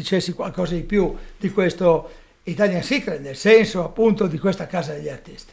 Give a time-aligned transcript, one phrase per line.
[0.00, 2.10] dicessi qualcosa di più di questo
[2.44, 5.52] Italian Secret, nel senso appunto di questa casa degli artisti.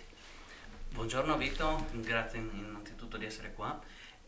[0.89, 3.79] Buongiorno Vito, grazie innanzitutto di essere qua.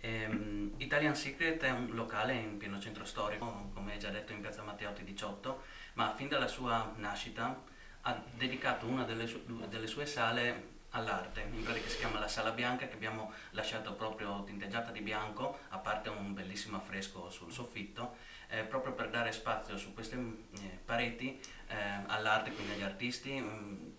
[0.01, 4.61] Um, Italian Secret è un locale in pieno centro storico, come già detto in piazza
[4.61, 5.61] Matteotti 18,
[5.93, 7.63] ma fin dalla sua nascita
[8.01, 12.51] ha dedicato una delle, su- delle sue sale all'arte, in pratica si chiama la Sala
[12.51, 18.15] Bianca che abbiamo lasciato proprio tinteggiata di bianco, a parte un bellissimo affresco sul soffitto,
[18.49, 21.75] eh, proprio per dare spazio su queste eh, pareti eh,
[22.07, 23.89] all'arte, quindi agli artisti, mh, mm,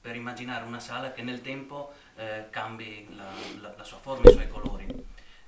[0.00, 3.28] per immaginare una sala che nel tempo eh, cambi la,
[3.60, 4.86] la, la, sua forma, i suoi colori.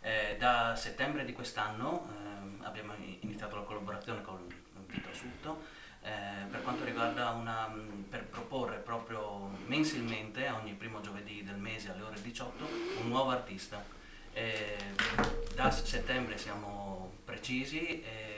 [0.01, 4.47] Eh, da settembre di quest'anno ehm, abbiamo iniziato la collaborazione con
[4.87, 5.63] Vito Asutto,
[6.03, 11.91] eh, per quanto riguarda una, mm, per proporre proprio mensilmente, ogni primo giovedì del mese
[11.91, 12.67] alle ore 18,
[13.01, 13.85] un nuovo artista.
[14.33, 14.77] Eh,
[15.55, 18.03] da settembre siamo precisi.
[18.03, 18.38] E, mm,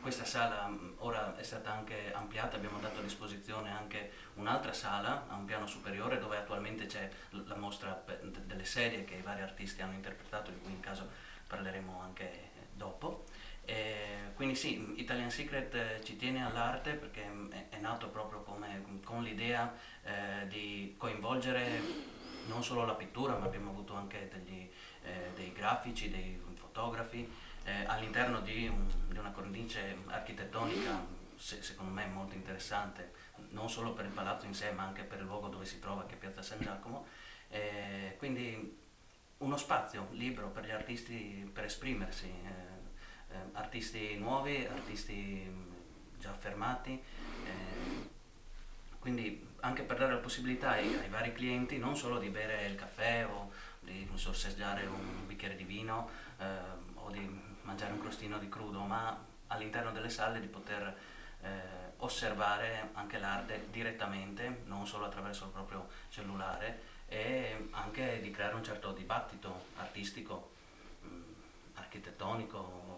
[0.00, 5.26] questa sala mm, ora è stata anche ampliata, abbiamo dato a disposizione anche un'altra sala
[5.28, 8.02] a un piano superiore dove attualmente c'è la mostra
[8.44, 11.08] delle serie che i vari artisti hanno interpretato, di cui in caso
[11.46, 13.24] parleremo anche dopo.
[13.64, 19.00] E quindi sì, Italian Secret eh, ci tiene all'arte perché mm, è nato proprio come,
[19.04, 22.08] con l'idea eh, di coinvolgere
[22.46, 24.68] non solo la pittura, ma abbiamo avuto anche degli,
[25.04, 31.92] eh, dei grafici, dei fotografi eh, all'interno di, un, di, una cornice architettonica se, secondo
[31.92, 33.12] me molto interessante,
[33.50, 36.04] non solo per il palazzo in sé, ma anche per il luogo dove si trova,
[36.04, 37.06] che è Piazza San Giacomo.
[37.48, 38.78] Eh, quindi
[39.38, 45.72] uno spazio libero per gli artisti per esprimersi eh, eh, artisti nuovi, artisti mm,
[46.18, 48.08] già affermati, eh,
[48.98, 52.74] quindi anche per dare la possibilità ai, ai, vari clienti non solo di bere il
[52.74, 56.44] caffè o di sorseggiare un bicchiere di vino eh,
[56.94, 59.16] o di mangiare un crostino di crudo, ma
[59.48, 60.96] all'interno delle sale di poter
[61.42, 61.48] eh,
[61.98, 68.62] osservare anche l'arte direttamente, non solo attraverso il proprio cellulare, e anche di creare un
[68.64, 70.52] certo dibattito artistico,
[71.04, 71.22] mm,
[71.74, 72.89] architettonico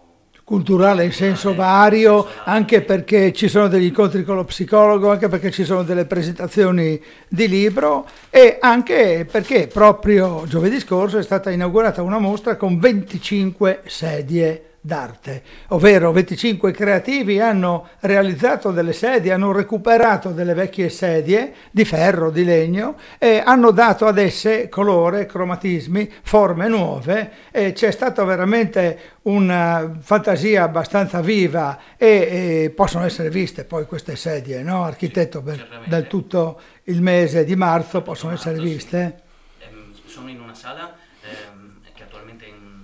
[0.45, 5.51] culturale in senso vario, anche perché ci sono degli incontri con lo psicologo, anche perché
[5.51, 12.03] ci sono delle presentazioni di libro e anche perché proprio giovedì scorso è stata inaugurata
[12.03, 20.31] una mostra con 25 sedie d'arte, ovvero 25 creativi hanno realizzato delle sedie, hanno recuperato
[20.31, 26.67] delle vecchie sedie di ferro, di legno e hanno dato ad esse colore, cromatismi, forme
[26.67, 33.87] nuove e c'è stata veramente una fantasia abbastanza viva e, e possono essere viste poi
[33.87, 34.83] queste sedie, no?
[34.83, 39.23] architetto, per, del tutto il mese di marzo possono essere viste.
[39.61, 40.93] Ehm, sono in una sala
[41.23, 42.81] ehm, che attualmente è in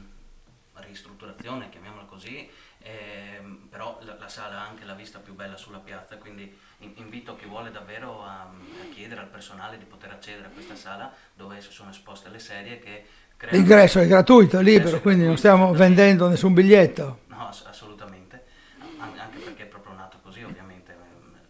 [0.76, 1.70] ristrutturazione,
[2.19, 2.48] così,
[2.81, 6.92] ehm, però la, la, sala ha anche la vista più bella sulla piazza, quindi in,
[6.96, 11.12] invito chi vuole davvero a, a, chiedere al personale di poter accedere a questa sala
[11.34, 13.06] dove sono esposte le serie che
[13.36, 13.56] creano...
[13.56, 17.20] L'ingresso è gratuito, è libero, quindi non stiamo vendendo nessun biglietto.
[17.28, 18.44] No, assolutamente,
[18.98, 20.94] anche perché è proprio nato così ovviamente,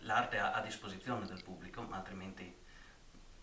[0.03, 2.55] l'arte è a disposizione del pubblico, ma altrimenti...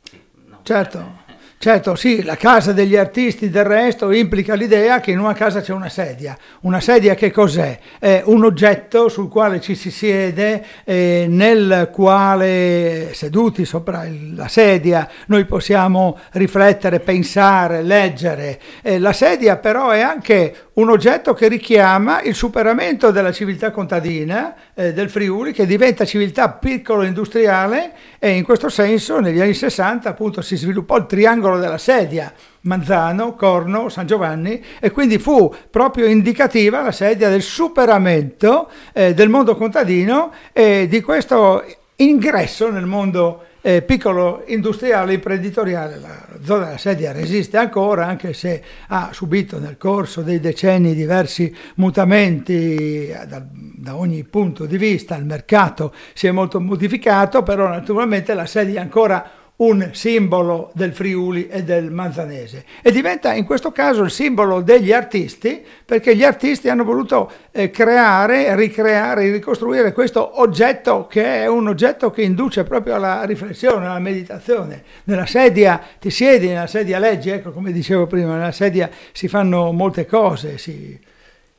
[0.03, 0.23] Sì,
[0.63, 1.23] certo.
[1.65, 5.73] Certo, sì, la casa degli artisti del resto implica l'idea che in una casa c'è
[5.73, 6.37] una sedia.
[6.61, 7.79] Una sedia che cos'è?
[7.97, 14.05] È un oggetto sul quale ci si siede, eh, nel quale seduti sopra
[14.35, 18.59] la sedia noi possiamo riflettere, pensare, leggere.
[18.83, 24.53] Eh, la sedia però è anche un oggetto che richiama il superamento della civiltà contadina
[24.75, 30.41] eh, del Friuli che diventa civiltà piccolo-industriale e in questo senso negli anni 60 appunto
[30.41, 36.81] si sviluppò il triangolo della sedia, Manzano, Corno, San Giovanni e quindi fu proprio indicativa
[36.81, 41.63] la sedia del superamento eh, del mondo contadino e di questo
[41.97, 45.97] ingresso nel mondo eh, piccolo industriale imprenditoriale.
[45.97, 51.51] La zona della sedia resiste ancora, anche se ha subito nel corso dei decenni diversi
[51.75, 55.15] mutamenti eh, da, da ogni punto di vista.
[55.15, 60.93] Il mercato si è molto modificato, però naturalmente la sedia è ancora un simbolo del
[60.93, 66.23] Friuli e del Manzanese e diventa in questo caso il simbolo degli artisti perché gli
[66.23, 72.65] artisti hanno voluto eh, creare, ricreare, ricostruire questo oggetto che è un oggetto che induce
[72.65, 74.83] proprio alla riflessione, alla meditazione.
[75.05, 79.71] Nella sedia ti siedi, nella sedia leggi, ecco come dicevo prima, nella sedia si fanno
[79.71, 80.99] molte cose si...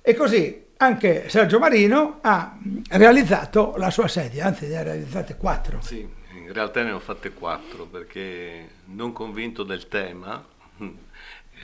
[0.03, 2.59] e così anche Sergio Marino ha
[2.91, 5.79] realizzato la sua sedia, anzi ne ha realizzate quattro.
[5.81, 10.45] Sì in realtà ne ho fatte quattro perché non convinto del tema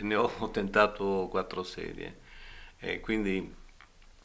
[0.01, 2.19] ne ho tentato quattro sedie
[2.79, 3.61] e quindi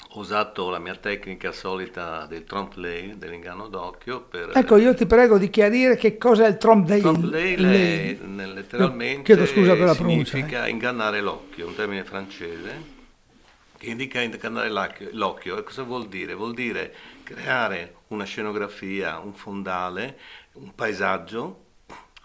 [0.10, 4.22] ho usato la mia tecnica solita del trompe l'œil, dell'inganno d'occhio.
[4.22, 4.52] Per...
[4.56, 7.02] Ecco, io ti prego di chiarire che cosa è il trompe l'œil.
[7.02, 10.70] Trompe l'œil è letteralmente Chiedo scusa per la significa pronuncia, eh.
[10.70, 12.96] ingannare l'occhio, un termine francese
[13.78, 14.70] che indica ingannare
[15.12, 15.58] l'occhio.
[15.58, 16.34] E cosa vuol dire?
[16.34, 16.94] Vuol dire
[17.24, 20.18] creare una scenografia, un fondale,
[20.60, 21.66] un paesaggio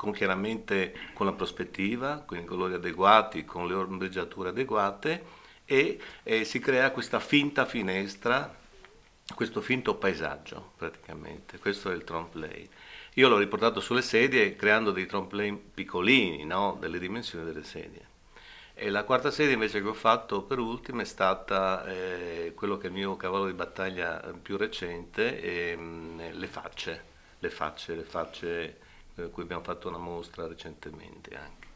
[0.03, 5.25] con chiaramente con la prospettiva, con i colori adeguati, con le ombreggiature adeguate
[5.65, 8.53] e eh, si crea questa finta finestra,
[9.33, 12.69] questo finto paesaggio praticamente, questo è il trompe
[13.15, 16.77] Io l'ho riportato sulle sedie creando dei trompe piccolini, no?
[16.81, 18.11] delle dimensioni delle sedie.
[18.75, 22.87] E la quarta sedia invece che ho fatto per ultima è stata eh, quello che
[22.87, 27.11] è il mio cavallo di battaglia più recente, eh, le facce,
[27.43, 28.77] le facce, le facce
[29.15, 31.71] per cui abbiamo fatto una mostra recentemente anche.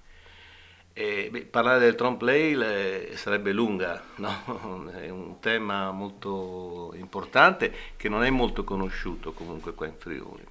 [0.92, 4.90] E, beh, parlare del trompe sarebbe lunga, no?
[4.94, 10.46] è un tema molto importante che non è molto conosciuto comunque qua in Friuli.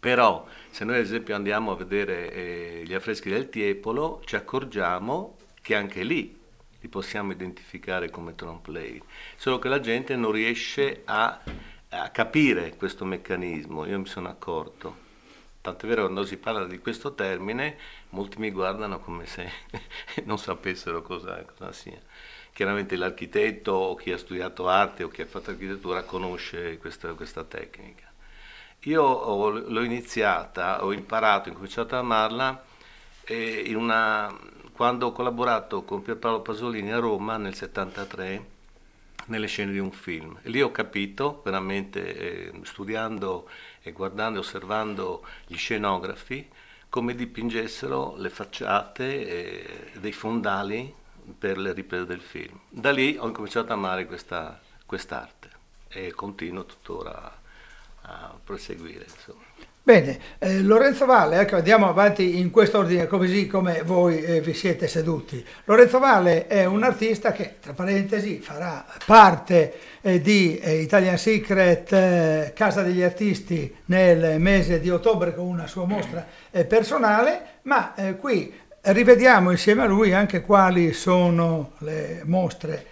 [0.00, 5.36] Però se noi ad esempio andiamo a vedere eh, gli affreschi del Tiepolo ci accorgiamo
[5.60, 6.36] che anche lì
[6.80, 9.02] li possiamo identificare come trompe
[9.36, 11.40] solo che la gente non riesce a,
[11.90, 15.06] a capire questo meccanismo, io mi sono accorto.
[15.60, 17.78] Tant'è vero quando si parla di questo termine,
[18.10, 19.50] molti mi guardano come se
[20.24, 22.00] non sapessero cosa, cosa sia.
[22.52, 27.44] Chiaramente l'architetto o chi ha studiato arte o chi ha fatto architettura conosce questa, questa
[27.44, 28.10] tecnica.
[28.82, 32.64] Io ho, l'ho iniziata, ho imparato, ho cominciato a amarla
[33.74, 34.34] una,
[34.72, 38.56] quando ho collaborato con Pierpaolo Pasolini a Roma nel 73
[39.26, 40.38] nelle scene di un film.
[40.42, 43.48] E lì ho capito, veramente eh, studiando
[43.82, 46.48] e guardando e osservando gli scenografi,
[46.88, 50.94] come dipingessero le facciate eh, dei fondali
[51.38, 52.58] per le riprese del film.
[52.68, 55.50] Da lì ho cominciato ad amare questa quest'arte
[55.88, 57.40] e continuo tuttora
[58.00, 59.04] a proseguire.
[59.04, 59.47] Insomma.
[59.88, 64.52] Bene, eh, Lorenzo Valle, ecco, andiamo avanti in questo ordine, così come voi eh, vi
[64.52, 65.42] siete seduti.
[65.64, 71.90] Lorenzo Valle è un artista che, tra parentesi, farà parte eh, di eh, Italian Secret
[71.94, 77.94] eh, Casa degli Artisti nel mese di ottobre con una sua mostra eh, personale, ma
[78.20, 78.52] qui
[78.82, 82.84] rivediamo insieme a lui anche quali sono le mostre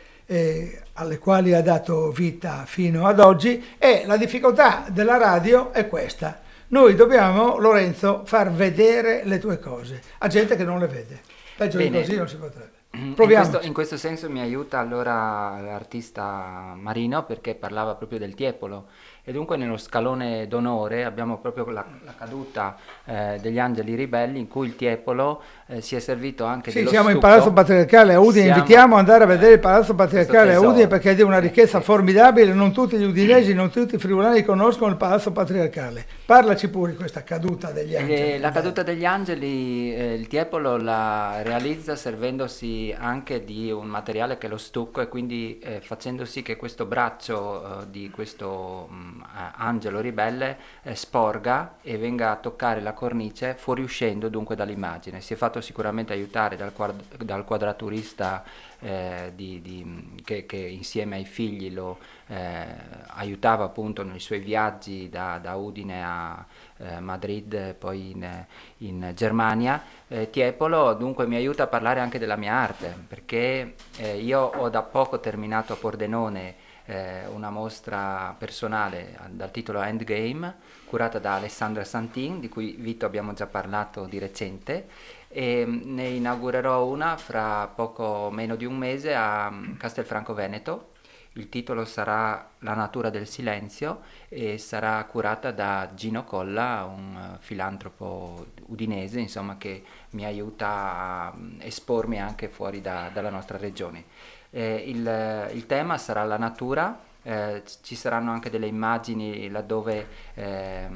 [0.95, 6.41] alle quali ha dato vita fino ad oggi e la difficoltà della radio è questa
[6.69, 11.21] noi dobbiamo, Lorenzo, far vedere le tue cose a gente che non le vede.
[11.57, 12.76] Peggio di così non si potrebbe.
[12.97, 18.87] In questo, in questo, senso mi aiuta allora l'artista Marino perché parlava proprio del tiepolo
[19.29, 24.47] e dunque nello scalone d'onore abbiamo proprio la, la caduta eh, degli angeli ribelli in
[24.47, 27.11] cui il Tiepolo eh, si è servito anche sì, siamo stucco.
[27.11, 30.61] in Palazzo Patriarcale a Udine, siamo, invitiamo ad andare a vedere il Palazzo Patriarcale a
[30.61, 34.93] Udine perché è una ricchezza formidabile, non tutti gli udinesi, non tutti i friulani conoscono
[34.93, 36.07] il Palazzo Patriarcale.
[36.25, 38.33] Parlaci pure di questa caduta degli eh, angeli.
[38.35, 44.39] Eh, la caduta degli angeli, eh, il Tiepolo la realizza servendosi anche di un materiale
[44.39, 48.95] che è lo stucco e quindi eh, facendo sì che questo braccio di questo mh,
[48.95, 55.21] mm, eh, angelo ribelle eh, sporga e venga a toccare la cornice fuoriuscendo dunque dall'immagine.
[55.21, 58.45] Si è fatto sicuramente aiutare dal, quad- dal quadraturista
[58.81, 61.99] eh, di, di, che, che, insieme ai figli lo
[62.29, 62.67] eh,
[63.09, 66.45] aiutava appunto nei suoi viaggi da, da Udine a
[66.79, 68.47] eh, Madrid, poi in,
[68.79, 69.83] in Germania.
[70.09, 74.69] Eh, Tiepolo dunque mi aiuta a parlare anche della mia arte, perché eh, io ho
[74.69, 76.55] da poco terminato a Pordenone
[76.87, 80.55] eh, una mostra personale dal titolo Endgame,
[80.87, 84.89] curata da Alessandra Santin, di cui Vito abbiamo già parlato di recente,
[85.29, 90.93] e mm, ne inaugurerò una fra poco meno di un mese a mm, Castelfranco Veneto.
[91.37, 97.37] Il titolo sarà La natura del silenzio e sarà curata da Gino Colla, un eh,
[97.41, 104.05] filantropo udinese, insomma, che mi aiuta a mm, espormi anche fuori da, dalla nostra regione.
[104.51, 110.89] Eh, il, il, tema sarà la natura, eh, ci saranno anche delle immagini laddove eh,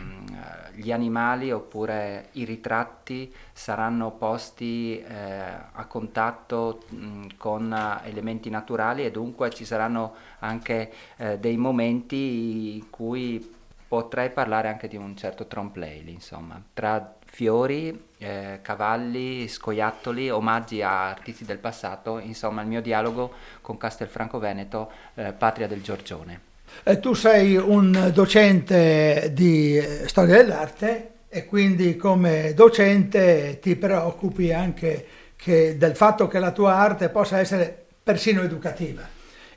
[0.74, 9.10] gli animali oppure i ritratti saranno posti eh, a contatto mh, con elementi naturali e
[9.10, 13.58] dunque ci saranno anche eh, dei momenti in cui
[13.88, 21.08] potrei parlare anche di un certo trompe insomma, tra fiori, eh, cavalli, scoiattoli, omaggi a
[21.08, 26.48] artisti del passato, insomma il mio dialogo con Castelfranco Veneto, eh, patria del Giorgione.
[26.82, 34.52] E tu sei un docente di eh, storia dell'arte e quindi come docente ti preoccupi
[34.52, 35.06] anche
[35.42, 39.08] del fatto che la tua arte possa essere persino educativa.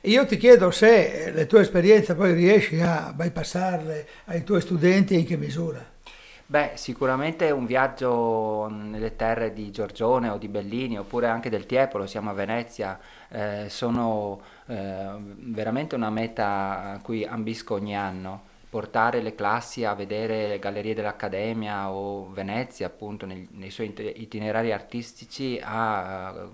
[0.02, 5.18] io ti chiedo se le tue esperienze poi riesci a bypassarle ai tuoi studenti e
[5.18, 5.93] in che misura.
[6.46, 12.06] Beh, sicuramente un viaggio nelle terre di Giorgione o di Bellini oppure anche del Tiepolo,
[12.06, 19.22] siamo a Venezia, eh, sono eh, veramente una meta a cui ambisco ogni anno portare
[19.22, 25.58] le classi a vedere le gallerie dell'Accademia o Venezia appunto nei, nei suoi itinerari artistici
[25.62, 26.48] a,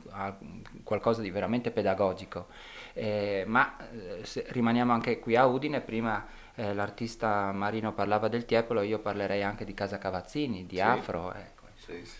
[0.85, 2.47] qualcosa di veramente pedagogico.
[2.92, 6.25] Eh, ma eh, rimaniamo anche qui a Udine, prima
[6.61, 10.81] eh, l'artista Marino parlava del Tiepolo, io parlerei anche di Casa Cavazzini, di sì.
[10.81, 11.33] Afro.
[11.33, 11.64] Ecco.
[11.76, 12.19] Sì, sì.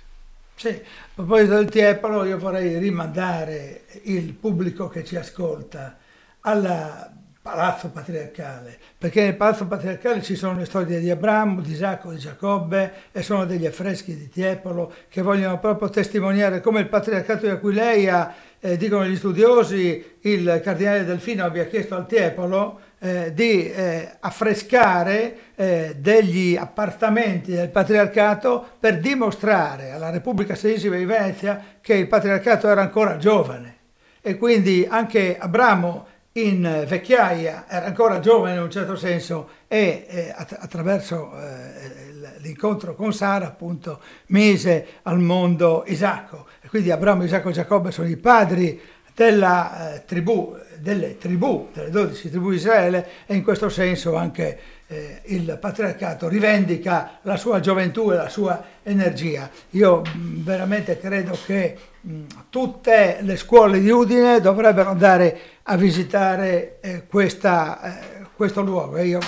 [0.54, 5.97] Sì, a proposito del Tiepolo io vorrei rimandare il pubblico che ci ascolta
[6.40, 7.11] alla
[7.42, 12.18] palazzo patriarcale, perché nel palazzo patriarcale ci sono le storie di Abramo, di Isacco, di
[12.18, 17.52] Giacobbe e sono degli affreschi di Tiepolo che vogliono proprio testimoniare come il patriarcato di
[17.52, 24.16] Aquileia, eh, dicono gli studiosi, il cardinale Delfino abbia chiesto al Tiepolo eh, di eh,
[24.21, 32.07] affrescare eh, degli appartamenti del patriarcato per dimostrare alla Repubblica Sedicima di Venezia che il
[32.07, 33.76] patriarcato era ancora giovane.
[34.21, 40.35] E quindi anche Abramo in vecchiaia, era ancora giovane in un certo senso e eh,
[40.37, 46.47] attraverso eh, l'incontro con Sara appunto mise al mondo Isacco.
[46.61, 48.80] E quindi Abramo, Isacco e Giacobbe sono i padri
[49.20, 54.58] della eh, tribù, delle tribù, delle dodici tribù di Israele e in questo senso anche
[54.86, 59.50] eh, il patriarcato rivendica la sua gioventù e la sua energia.
[59.72, 66.78] Io mh, veramente credo che mh, tutte le scuole di Udine dovrebbero andare a visitare
[66.80, 69.20] eh, questa, eh, questo luogo e io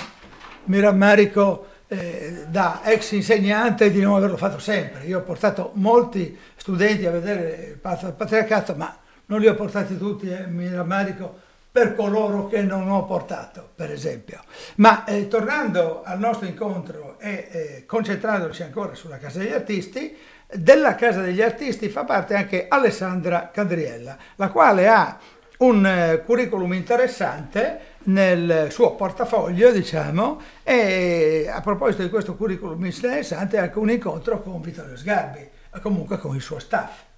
[0.65, 5.03] mi rammarico eh, da ex insegnante di non averlo fatto sempre.
[5.05, 8.97] Io ho portato molti studenti a vedere il patriarcato, ma
[9.27, 13.91] non li ho portati tutti e mi rammarico per coloro che non ho portato, per
[13.91, 14.41] esempio.
[14.75, 20.15] Ma eh, tornando al nostro incontro e eh, concentrandoci ancora sulla Casa degli Artisti,
[20.51, 25.17] della Casa degli Artisti fa parte anche Alessandra Cadriella, la quale ha
[25.57, 33.57] un eh, curriculum interessante nel suo portafoglio, diciamo, e a proposito di questo curriculum interessante
[33.57, 35.49] anche un incontro con Vittorio Sgarbi,
[35.81, 37.12] comunque con il suo staff.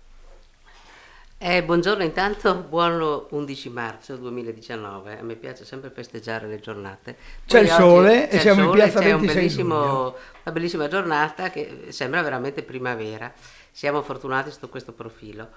[1.47, 5.19] Eh, buongiorno, intanto buon 11 marzo 2019.
[5.19, 7.17] A me piace sempre festeggiare le giornate.
[7.45, 10.15] C'è il sole e siamo sole, in piazza 26 un una
[10.51, 13.31] bellissima giornata che sembra veramente primavera.
[13.69, 15.49] Siamo fortunati sotto questo profilo.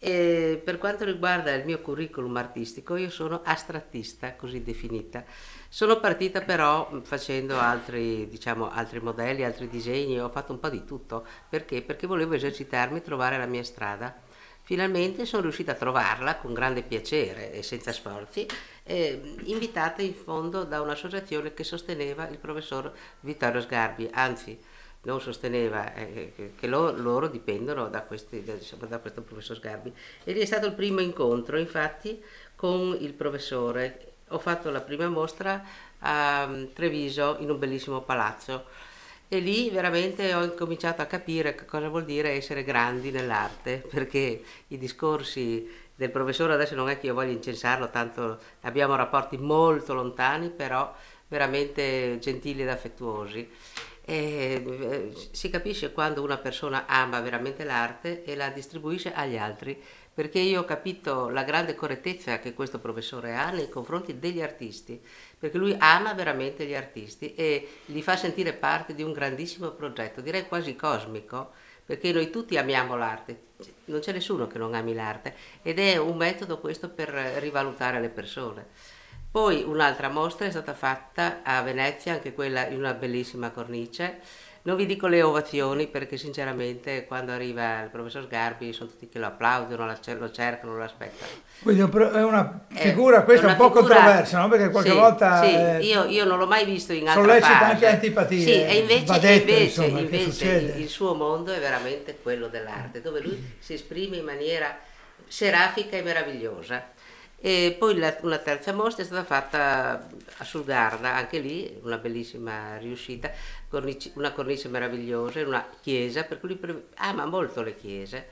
[0.00, 5.22] E per quanto riguarda il mio curriculum artistico, io sono astrattista, così definita.
[5.68, 10.84] Sono partita però facendo altri, diciamo, altri modelli, altri disegni, ho fatto un po' di
[10.84, 11.24] tutto.
[11.48, 11.80] Perché?
[11.82, 14.26] Perché volevo esercitarmi, trovare la mia strada
[14.68, 18.46] Finalmente sono riuscita a trovarla con grande piacere e senza sforzi,
[18.82, 24.60] eh, invitata in fondo da un'associazione che sosteneva il professor Vittorio Sgarbi, anzi
[25.04, 29.90] non sosteneva eh, che lo, loro dipendono da, questi, da, diciamo, da questo professor Sgarbi.
[30.22, 32.22] E lì è stato il primo incontro, infatti,
[32.54, 34.16] con il professore.
[34.28, 35.64] Ho fatto la prima mostra
[36.00, 38.66] a Treviso in un bellissimo palazzo
[39.28, 44.78] e lì veramente ho incominciato a capire cosa vuol dire essere grandi nell'arte, perché i
[44.78, 50.48] discorsi del professore adesso non è che io voglia incensarlo, tanto abbiamo rapporti molto lontani,
[50.48, 50.94] però
[51.28, 53.48] veramente gentili ed affettuosi.
[54.04, 59.78] E eh, si capisce quando una persona ama veramente l'arte e la distribuisce agli altri,
[60.14, 65.00] perché io ho capito la grande correttezza che questo professore ha nei confronti degli artisti
[65.38, 70.20] perché lui ama veramente gli artisti e li fa sentire parte di un grandissimo progetto,
[70.20, 71.52] direi quasi cosmico,
[71.84, 73.44] perché noi tutti amiamo l'arte,
[73.86, 78.10] non c'è nessuno che non ami l'arte ed è un metodo questo per rivalutare le
[78.10, 78.66] persone.
[79.30, 84.20] Poi un'altra mostra è stata fatta a Venezia, anche quella in una bellissima cornice,
[84.68, 89.18] non vi dico le ovazioni perché sinceramente quando arriva il professor Sgarbi sono tutti che
[89.18, 91.30] lo applaudono, lo cercano, lo aspettano.
[91.62, 94.48] Quindi è una figura, è questa una un po' figura, controversa, no?
[94.48, 95.42] perché qualche sì, volta...
[95.42, 97.72] Sì, eh, io, io, non l'ho mai visto in altra sollecita fase.
[97.72, 98.40] anche antipatie.
[98.42, 103.00] Sì, e invece, detto, invece, insomma, invece il, il suo mondo è veramente quello dell'arte,
[103.00, 104.78] dove lui si esprime in maniera
[105.26, 106.90] serafica e meravigliosa.
[107.40, 112.76] E poi la, una terza mostra è stata fatta a Sulgarda, anche lì una bellissima
[112.78, 113.30] riuscita,
[113.68, 118.28] cornice, una cornice meravigliosa, una chiesa, per cui lui ama molto le chiese.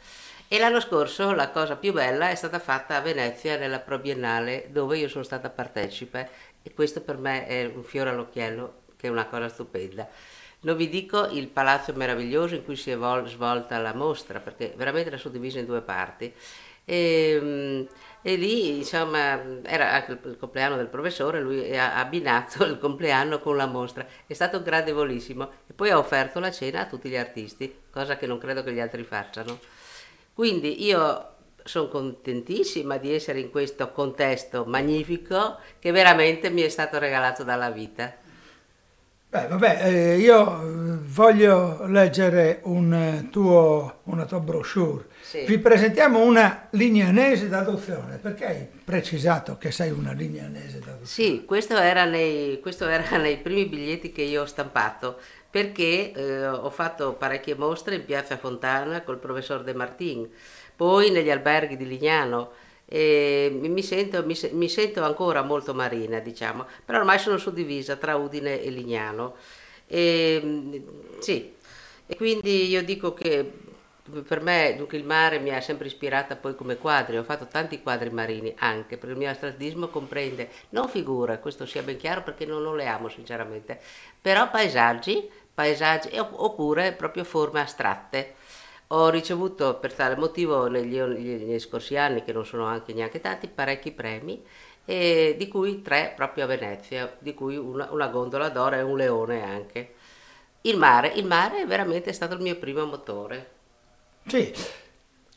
[0.48, 4.68] E l'anno scorso la cosa più bella è stata fatta a Venezia nella Pro Biennale
[4.70, 6.28] dove io sono stata partecipe
[6.62, 10.08] e questo per me è un fiore all'occhiello che è una cosa stupenda.
[10.60, 14.72] Non vi dico il palazzo meraviglioso in cui si è vol- svolta la mostra perché
[14.76, 16.32] veramente era suddivisa in due parti
[16.84, 17.86] E,
[18.26, 23.54] e lì insomma era anche il compleanno del professore, lui ha abbinato il compleanno con
[23.54, 27.73] la mostra, è stato gradevolissimo e poi ha offerto la cena a tutti gli artisti,
[27.88, 29.61] cosa che non credo che gli altri facciano.
[30.35, 36.99] Quindi io sono contentissima di essere in questo contesto magnifico che veramente mi è stato
[36.99, 38.12] regalato dalla vita.
[39.28, 45.14] Beh, vabbè, eh, io voglio leggere un tuo, una tua brochure.
[45.26, 45.42] Sì.
[45.45, 51.04] Vi presentiamo una lignanese d'adozione, perché hai precisato che sei una lignanese d'adozione?
[51.04, 55.18] Sì, questo era nei, questo era nei primi biglietti che io ho stampato,
[55.50, 60.30] perché eh, ho fatto parecchie mostre in Piazza Fontana col professor De Martin
[60.76, 62.52] poi negli alberghi di Lignano.
[62.88, 68.14] E mi, sento, mi, mi sento ancora molto marina, diciamo, però ormai sono suddivisa tra
[68.14, 69.35] Udine e Lignano.
[69.88, 70.85] E,
[71.18, 71.52] sì,
[72.06, 73.64] e quindi io dico che
[74.26, 77.82] per me dunque, il mare mi ha sempre ispirata poi come quadri, ho fatto tanti
[77.82, 82.46] quadri marini anche, perché il mio astrattismo comprende non figure, questo sia ben chiaro perché
[82.46, 83.80] non, non le amo sinceramente,
[84.20, 88.34] però paesaggi, paesaggi oppure proprio forme astratte.
[88.90, 93.48] Ho ricevuto per tale motivo negli, negli scorsi anni, che non sono anche neanche tanti,
[93.48, 94.40] parecchi premi,
[94.84, 99.42] di cui tre proprio a Venezia, di cui una, una gondola d'oro e un leone
[99.42, 99.94] anche.
[100.60, 103.54] Il mare, il mare è veramente stato il mio primo motore.
[104.28, 104.52] Sì,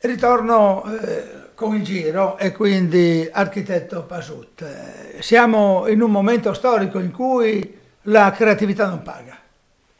[0.01, 4.63] ritorno eh, con il giro e quindi architetto Pasut.
[4.63, 9.37] Eh, siamo in un momento storico in cui la creatività non paga.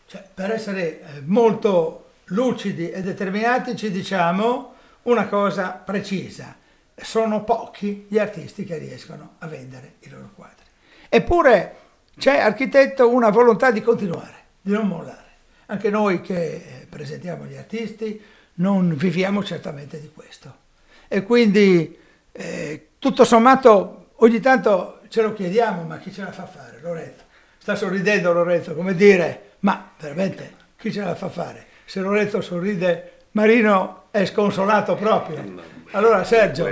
[0.07, 6.55] Cioè, per essere eh, molto lucidi e determinati ci diciamo una cosa precisa.
[6.95, 10.65] Sono pochi gli artisti che riescono a vendere i loro quadri.
[11.09, 11.75] Eppure
[12.17, 15.27] c'è, architetto, una volontà di continuare, di non mollare.
[15.67, 20.55] Anche noi che presentiamo gli artisti non viviamo certamente di questo.
[21.07, 21.97] E quindi
[22.31, 26.79] eh, tutto sommato ogni tanto ce lo chiediamo, ma chi ce la fa fare?
[26.81, 27.23] Lorenzo.
[27.57, 31.67] Sta sorridendo Lorenzo, come dire, ma veramente chi ce la fa fare?
[31.89, 35.43] se Lorenzo sorride, Marino è sconsolato proprio.
[35.89, 36.67] Allora Sergio,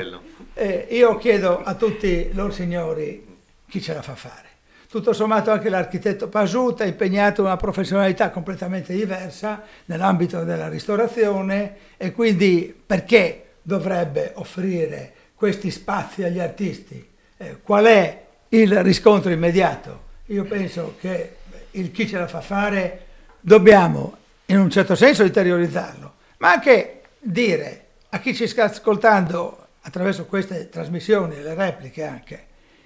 [0.54, 3.26] eh, io chiedo a tutti loro signori
[3.68, 4.46] chi ce la fa fare.
[4.90, 11.76] Tutto sommato anche l'architetto Pasuta è impegnato in una professionalità completamente diversa nell'ambito della ristorazione
[11.98, 17.06] e quindi perché dovrebbe offrire questi spazi agli artisti?
[17.36, 20.06] Eh, qual è il riscontro immediato?
[20.28, 21.36] Io penso che
[21.72, 23.06] il chi ce la fa fare
[23.42, 30.26] dobbiamo in un certo senso interiorizzarlo, ma anche dire a chi ci sta ascoltando attraverso
[30.26, 32.46] queste trasmissioni, le repliche anche,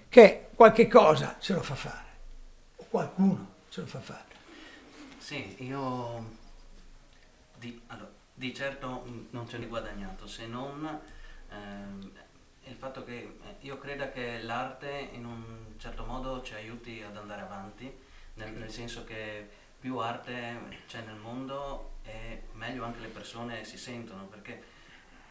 [0.10, 2.10] che qualche cosa ce lo fa fare,
[2.76, 4.26] o qualcuno ce lo fa fare.
[5.18, 6.38] Sì, io
[7.56, 11.02] di, allora, di certo non ce ne guadagnato, se non
[11.50, 17.02] eh, il fatto che eh, io creda che l'arte in un certo modo ci aiuti
[17.02, 17.92] ad andare avanti,
[18.36, 23.80] nel, nel senso che più arte c'è nel mondo e meglio anche le persone si
[23.80, 24.62] sentono, perché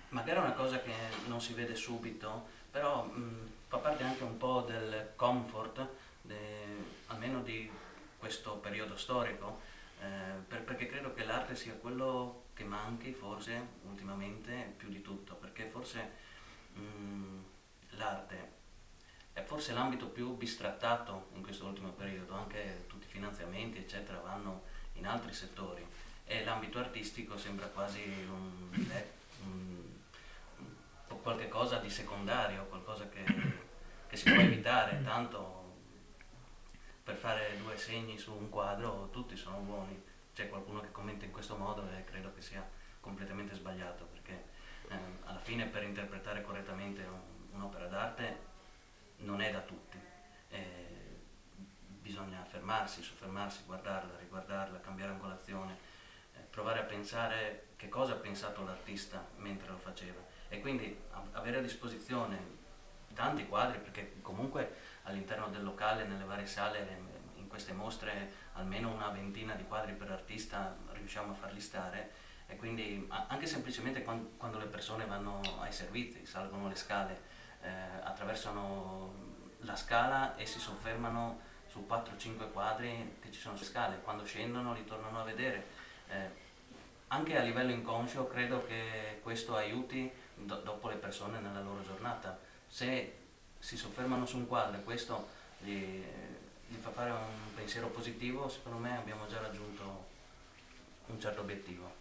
[0.08, 0.92] magari è una cosa che
[1.28, 5.86] non si vede subito, però mh, fa parte anche un po' del comfort,
[6.22, 6.36] de,
[7.06, 7.70] almeno di
[8.18, 9.60] questo periodo storico,
[10.00, 15.36] eh, per, perché credo che l'arte sia quello che manchi forse ultimamente più di tutto,
[15.36, 16.10] perché forse
[16.74, 17.38] mh,
[17.90, 18.58] l'arte
[19.34, 24.64] è forse l'ambito più bistrattato in questo ultimo periodo, anche tutti i finanziamenti eccetera vanno
[24.94, 25.86] in altri settori
[26.24, 29.02] e l'ambito artistico sembra quasi un, un,
[29.44, 31.48] un, qualche
[31.80, 33.24] di secondario, qualcosa che,
[34.10, 35.76] che si può evitare, tanto
[37.04, 40.02] per fare due segni su un quadro tutti sono buoni,
[40.34, 42.68] c'è qualcuno che commenta in questo modo e credo che sia
[42.98, 44.44] completamente sbagliato perché
[44.88, 47.06] eh, alla fine per interpretare correttamente
[47.52, 48.48] un'opera d'arte
[49.18, 49.98] non è da tutti.
[50.48, 51.18] Eh,
[52.00, 55.76] bisogna fermarsi, soffermarsi, guardarla, riguardarla, cambiare angolazione,
[56.34, 60.98] eh, provare a pensare che cosa ha pensato l'artista mentre lo faceva e quindi
[61.32, 62.58] avere a disposizione
[63.20, 69.10] tanti quadri perché comunque all'interno del locale, nelle varie sale, in queste mostre almeno una
[69.10, 74.64] ventina di quadri per artista riusciamo a farli stare e quindi anche semplicemente quando, le
[74.64, 77.20] persone vanno ai servizi, salgono le scale,
[77.60, 77.68] eh,
[78.02, 79.12] attraversano
[79.58, 84.72] la scala e si soffermano su 4-5 quadri che ci sono sulle scale, quando scendono
[84.72, 85.66] li tornano a vedere.
[86.08, 86.48] Eh,
[87.08, 92.48] anche a livello inconscio credo che questo aiuti do- dopo le persone nella loro giornata.
[92.70, 93.14] Se
[93.58, 95.28] si soffermano su un quadro e questo
[95.58, 96.02] gli,
[96.66, 100.06] gli fa fare un pensiero positivo, secondo me abbiamo già raggiunto
[101.06, 101.92] un certo obiettivo.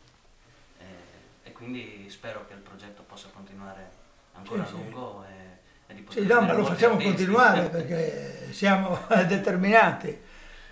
[0.80, 3.90] Eh, e quindi spero che il progetto possa continuare
[4.34, 5.94] ancora sì, a lungo sì.
[5.94, 10.18] e, e Sì, no, ma lo facciamo continuare perché siamo determinati.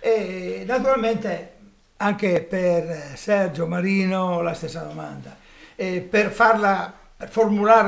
[0.00, 1.56] E naturalmente
[1.98, 5.36] anche per Sergio Marino la stessa domanda.
[5.74, 7.30] E per farla, per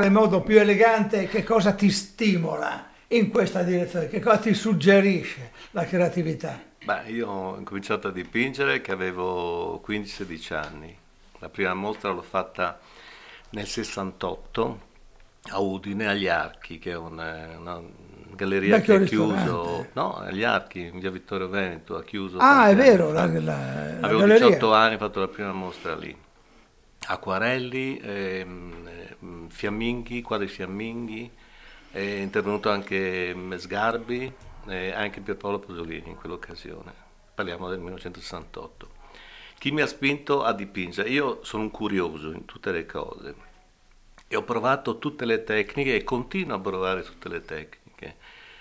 [0.05, 4.09] in modo più elegante, che cosa ti stimola in questa direzione?
[4.09, 6.61] Che cosa ti suggerisce la creatività?
[6.83, 10.99] Beh, io ho cominciato a dipingere che avevo 15-16 anni.
[11.39, 12.81] La prima mostra l'ho fatta
[13.51, 14.81] nel 68
[15.53, 17.81] a Udine, agli Archi, che è una, una
[18.35, 22.39] galleria Vecchio che ha chiuso, no, agli Archi, in via Vittorio Veneto, ha chiuso.
[22.39, 24.47] Ah, è vero, la, la, la Avevo galleria.
[24.47, 26.17] 18 anni, ho fatto la prima mostra lì.
[27.11, 28.89] Acquarelli, ehm,
[29.21, 31.31] ehm fiamminghi, quadri fiamminghi,
[31.91, 34.33] è intervenuto anche Sgarbi
[34.69, 36.93] e anche Pierpaolo Pasolini in quell'occasione.
[37.35, 38.89] Parliamo del 1968.
[39.59, 41.09] Chi mi ha spinto a dipingere?
[41.09, 43.35] Io sono un curioso in tutte le cose
[44.29, 48.17] e ho provato tutte le tecniche e continuo a provare tutte le tecniche.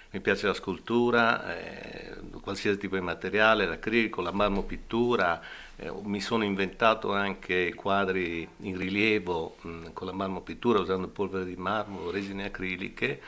[0.09, 5.39] Mi piace la scultura, eh, qualsiasi tipo di materiale, l'acrilico, la marmopittura,
[5.79, 11.55] eh, mi sono inventato anche quadri in rilievo mh, con la marmopittura usando polvere di
[11.55, 13.21] marmo, resine acriliche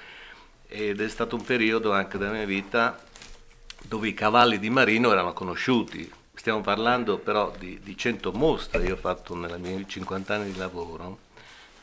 [0.68, 3.04] ed è stato un periodo anche della mia vita
[3.84, 8.94] dove i cavalli di Marino erano conosciuti, Stiamo parlando però di, di 100 mostre che
[8.94, 11.20] ho fatto nei miei 50 anni di lavoro,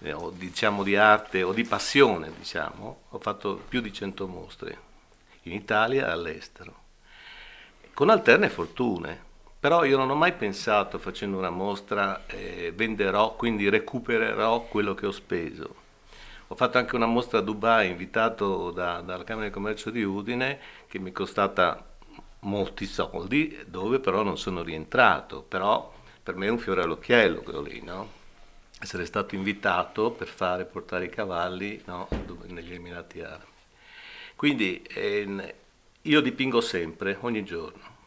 [0.00, 4.78] eh, o diciamo di arte o di passione, diciamo, ho fatto più di 100 mostre
[5.42, 6.76] in Italia e all'estero,
[7.94, 9.26] con alterne fortune.
[9.60, 15.06] Però io non ho mai pensato facendo una mostra eh, venderò, quindi recupererò quello che
[15.06, 15.86] ho speso.
[16.48, 20.60] Ho fatto anche una mostra a Dubai invitato da, dalla Camera di Commercio di Udine
[20.86, 21.84] che mi è costata
[22.40, 25.92] molti soldi dove però non sono rientrato, però
[26.22, 28.16] per me è un fiore all'occhiello quello lì, no?
[28.80, 32.08] Essere stato invitato per fare portare i cavalli no?
[32.46, 33.44] negli Emirati Arabi.
[34.36, 35.54] Quindi eh,
[36.02, 37.97] io dipingo sempre, ogni giorno.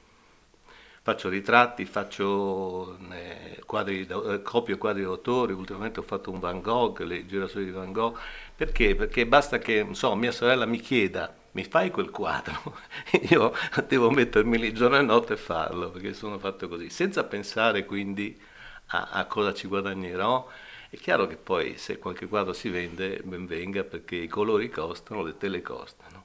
[1.03, 6.99] Faccio ritratti, faccio eh, quadri, eh, copio quadri d'autore, ultimamente ho fatto un Van Gogh,
[7.01, 8.17] le girasole di Van Gogh.
[8.55, 8.95] Perché?
[8.95, 12.77] Perché basta che, so, mia sorella mi chieda mi fai quel quadro?
[13.29, 13.53] Io
[13.87, 18.39] devo mettermi lì giorno e notte e farlo, perché sono fatto così, senza pensare quindi
[18.87, 20.47] a, a, cosa ci guadagnerò.
[20.89, 25.23] È chiaro che poi se qualche quadro si vende, ben venga, perché i colori costano,
[25.23, 26.23] le tele costano,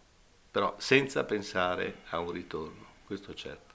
[0.51, 3.66] però senza pensare a un ritorno, questo certo.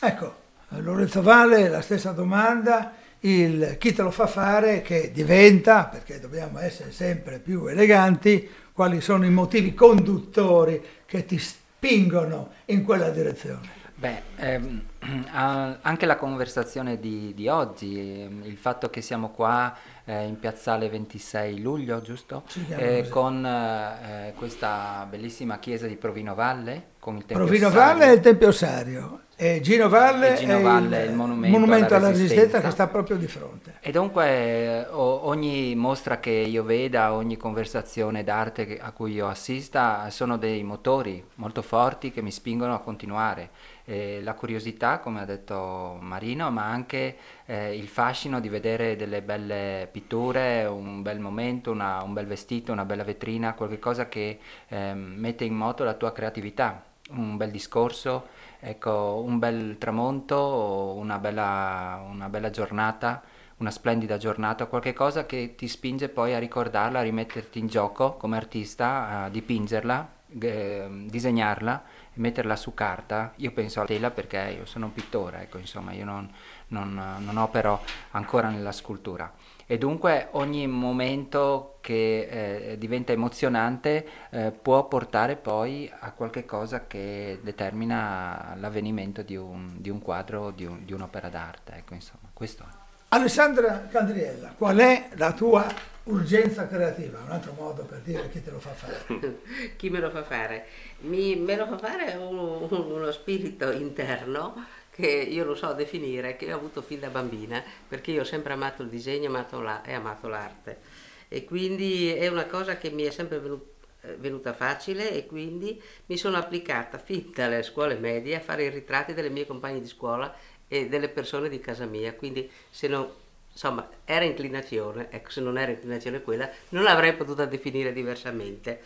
[0.00, 0.34] Ecco,
[0.68, 6.60] Lorenzo Valle, la stessa domanda, il chi te lo fa fare che diventa, perché dobbiamo
[6.60, 13.76] essere sempre più eleganti, quali sono i motivi conduttori che ti spingono in quella direzione?
[13.96, 14.82] Beh, ehm,
[15.32, 20.88] anche la conversazione di, di, oggi, ehm, il fatto che siamo qua eh, in piazzale
[20.88, 22.44] 26 luglio, giusto?
[22.68, 28.12] Eh, con eh, questa bellissima chiesa di Provino Valle, con il Tempio Provino Valle e
[28.12, 29.22] il Tempio Osario.
[29.40, 32.34] E Gino Valle, e Gino Valle è il, il monumento, monumento, alla, resistenza.
[32.34, 33.74] resistenza che sta proprio di fronte.
[33.78, 40.38] E dunque ogni mostra che io veda, ogni conversazione d'arte a cui io assista sono
[40.38, 43.50] dei motori molto forti che mi spingono a continuare.
[43.84, 49.22] Eh, la curiosità, come ha detto Marino, ma anche eh, il fascino di vedere delle
[49.22, 54.94] belle pitture, un bel momento, una, un bel vestito, una bella vetrina, qualcosa che eh,
[54.94, 62.04] mette in moto la tua creatività, un bel discorso ecco, un bel tramonto, una bella,
[62.08, 63.22] una bella giornata,
[63.58, 68.14] una splendida giornata, qualche cosa che ti spinge poi a ricordarla, a rimetterti in gioco
[68.14, 70.08] come artista, a dipingerla,
[70.40, 71.82] eh, disegnarla
[72.18, 73.32] metterla su carta.
[73.36, 76.30] Io penso a tela perché io sono un pittore, ecco, insomma, io non,
[76.68, 79.32] non, non opero ancora nella scultura
[79.70, 86.86] e dunque ogni momento che eh, diventa emozionante eh, può portare poi a qualche cosa
[86.86, 91.74] che determina l'avvenimento di un, di un quadro, di, un, di, un'opera d'arte.
[91.74, 92.76] Ecco, insomma, questo è.
[93.08, 95.66] Alessandra Candriella, qual è la tua
[96.04, 97.20] urgenza creativa?
[97.22, 99.40] Un altro modo per dire chi te lo fa fare.
[99.76, 100.64] chi me lo fa fare?
[101.00, 102.38] Mi, me lo fa fare un,
[102.70, 104.64] uno spirito interno
[104.98, 108.52] che io non so definire, che ho avuto fin da bambina, perché io ho sempre
[108.52, 110.80] amato il disegno amato la, e amato l'arte.
[111.28, 113.76] E quindi è una cosa che mi è sempre venuta
[114.18, 119.12] venuta facile e quindi mi sono applicata fin dalle scuole medie a fare i ritratti
[119.12, 120.32] delle mie compagne di scuola
[120.68, 122.14] e delle persone di casa mia.
[122.14, 123.10] Quindi se non,
[123.50, 128.80] insomma, era inclinazione, ecco, se non era inclinazione quella, non l'avrei potuta definire diversamente.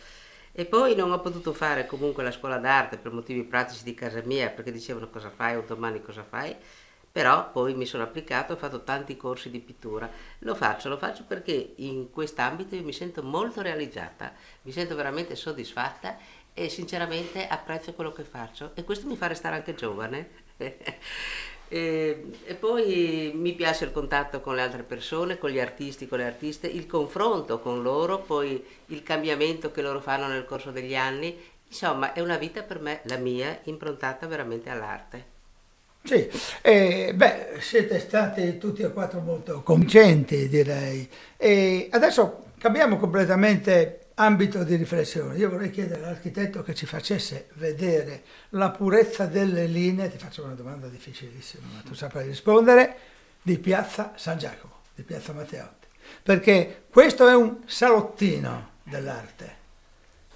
[0.55, 4.21] E poi non ho potuto fare comunque la scuola d'arte per motivi pratici di casa
[4.23, 6.55] mia, perché dicevano cosa fai o domani cosa fai,
[7.11, 10.07] però poi mi sono applicato, ho fatto tanti corsi di pittura.
[10.39, 14.31] Lo faccio, lo faccio perché in quest'ambito io mi sento molto realizzata,
[14.63, 16.17] mi sento veramente soddisfatta
[16.53, 20.29] e sinceramente apprezzo quello che faccio e questo mi fa restare anche giovane.
[21.73, 26.19] e, e, poi mi piace il contatto con le altre persone, con gli artisti, con
[26.19, 30.95] le artiste, il confronto con loro, poi il cambiamento che loro fanno nel corso degli
[30.95, 31.35] anni.
[31.67, 35.25] Insomma, è una vita per me, la mia, improntata veramente all'arte.
[36.03, 36.29] Sì,
[36.61, 41.09] eh, beh, siete stati tutti e quattro molto convincenti, direi.
[41.35, 45.37] E adesso cambiamo completamente ambito di riflessione.
[45.37, 50.53] Io vorrei chiedere all'architetto che ci facesse vedere la purezza delle linee, ti faccio una
[50.53, 52.97] domanda difficilissima, ma tu saprai rispondere,
[53.41, 55.87] di Piazza San Giacomo, di Piazza Matteotti.
[56.21, 59.61] Perché questo è un salottino dell'arte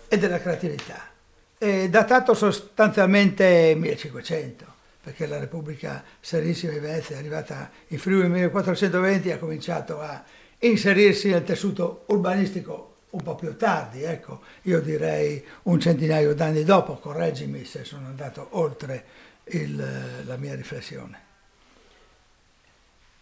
[0.08, 1.10] e della creatività,
[1.58, 4.76] è datato sostanzialmente 1500
[5.08, 10.02] perché la Repubblica Serissima di Venezia è arrivata in Friuli nel 1420 e ha cominciato
[10.02, 10.22] a
[10.60, 16.96] inserirsi nel tessuto urbanistico un po' più tardi, ecco, io direi un centinaio d'anni dopo,
[16.96, 19.06] correggimi se sono andato oltre
[19.46, 21.26] il, la mia riflessione.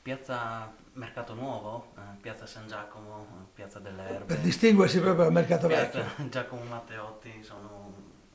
[0.01, 4.25] Piazza Mercato Nuovo, eh, Piazza San Giacomo, Piazza delle Erbe.
[4.25, 6.29] Per distinguersi proprio dal Mercato Piazza Vecchio.
[6.29, 7.93] Giacomo Matteotti sono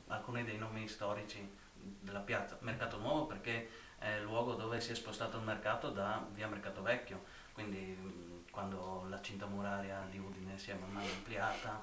[0.09, 1.59] alcuni dei nomi storici
[2.01, 6.27] della piazza Mercato Nuovo perché è il luogo dove si è spostato il mercato da
[6.35, 7.97] via Mercato Vecchio, quindi
[8.51, 11.81] quando la cinta muraria di Udine si è man mano ampliata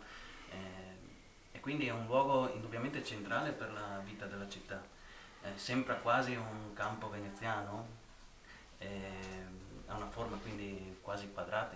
[0.50, 4.82] eh, e quindi è un luogo indubbiamente centrale per la vita della città.
[5.42, 7.88] Eh, sembra quasi un campo veneziano,
[8.78, 9.46] eh,
[9.88, 11.76] ha una forma quindi quasi quadrata,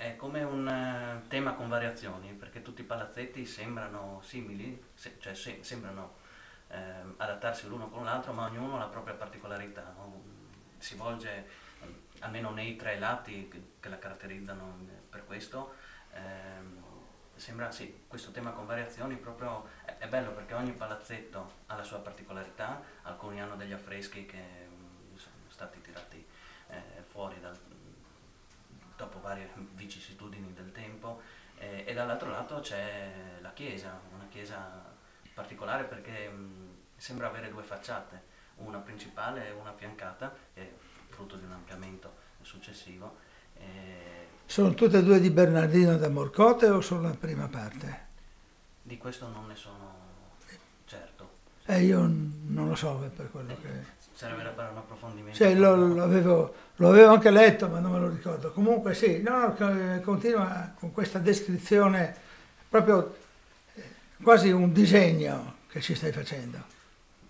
[0.00, 5.34] è come un uh, tema con variazioni, perché tutti i palazzetti sembrano simili, se, cioè
[5.34, 6.14] se, sembrano
[6.68, 6.78] eh,
[7.18, 9.92] adattarsi l'uno con l'altro, ma ognuno ha la propria particolarità.
[9.94, 10.22] No?
[10.78, 11.44] Si volge, eh,
[12.20, 15.74] almeno nei tre lati che, che la caratterizzano eh, per questo,
[16.12, 16.82] ehm,
[17.36, 21.82] sembra sì, questo tema con variazioni proprio è, è, bello perché ogni palazzetto ha la
[21.82, 26.24] sua particolarità, alcuni hanno degli affreschi che mm, sono stati tirati
[26.68, 27.58] eh, fuori dal,
[28.96, 31.22] dopo varie vicissitudini del tempo
[31.56, 34.84] eh, e dall'altro lato c'è la chiesa, una chiesa
[35.32, 40.70] particolare perché mh, sembra avere due facciate, una principale e una affiancata, è
[41.20, 43.16] frutto di un ampliamento successivo.
[43.58, 44.28] E...
[44.46, 48.08] Sono tutte e due di Bernardino da Morcote o solo la prima parte?
[48.82, 49.98] Di questo non ne sono
[50.86, 51.28] certo.
[51.66, 53.98] Eh, io non lo so per quello eh, che...
[54.12, 55.36] Sarebbe da fare un approfondimento.
[55.36, 58.52] Cioè, lo, lo, avevo, lo, avevo, anche letto, ma non me lo ricordo.
[58.52, 62.14] Comunque sì, no, no, continua con questa descrizione
[62.68, 63.16] proprio
[64.22, 66.58] quasi un disegno che ci stai facendo.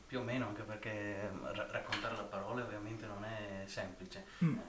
[0.07, 2.66] Più o meno, anche perché ra- raccontare la parola è
[3.70, 4.26] semplice.
[4.44, 4.59] Mm.
[4.59, 4.62] Eh,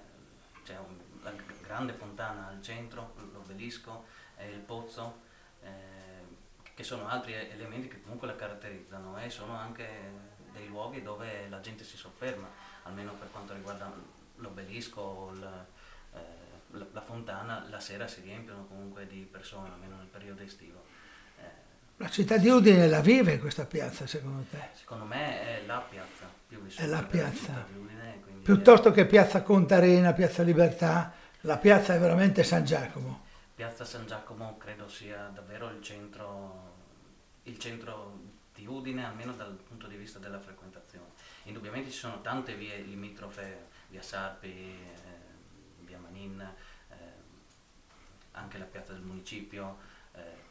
[0.63, 4.05] c'è un, la grande fontana al centro, l'obelisco,
[4.37, 5.21] e il pozzo,
[5.61, 5.69] eh,
[6.73, 11.59] che sono altri elementi che comunque la caratterizzano e sono anche dei luoghi dove la
[11.59, 12.47] gente si sofferma,
[12.83, 13.91] almeno per quanto riguarda
[14.37, 15.65] l'obelisco, il,
[16.13, 16.19] eh,
[16.71, 20.83] la, la fontana, la sera si riempiono comunque di persone, almeno nel periodo estivo.
[22.01, 24.69] La città di Udine la vive questa piazza, secondo te?
[24.73, 26.81] Secondo me è la piazza più vissuta.
[26.81, 27.67] È la piazza.
[27.75, 28.91] Udine, Piuttosto è...
[28.91, 33.25] che piazza Contarena, piazza Libertà, la piazza è veramente San Giacomo.
[33.53, 36.73] Piazza San Giacomo credo sia davvero il centro,
[37.43, 38.19] il centro
[38.55, 41.05] di Udine, almeno dal punto di vista della frequentazione.
[41.43, 46.95] Indubbiamente ci sono tante vie limitrofe, via Sarpi, eh, via Manin, eh,
[48.31, 49.90] anche la piazza del municipio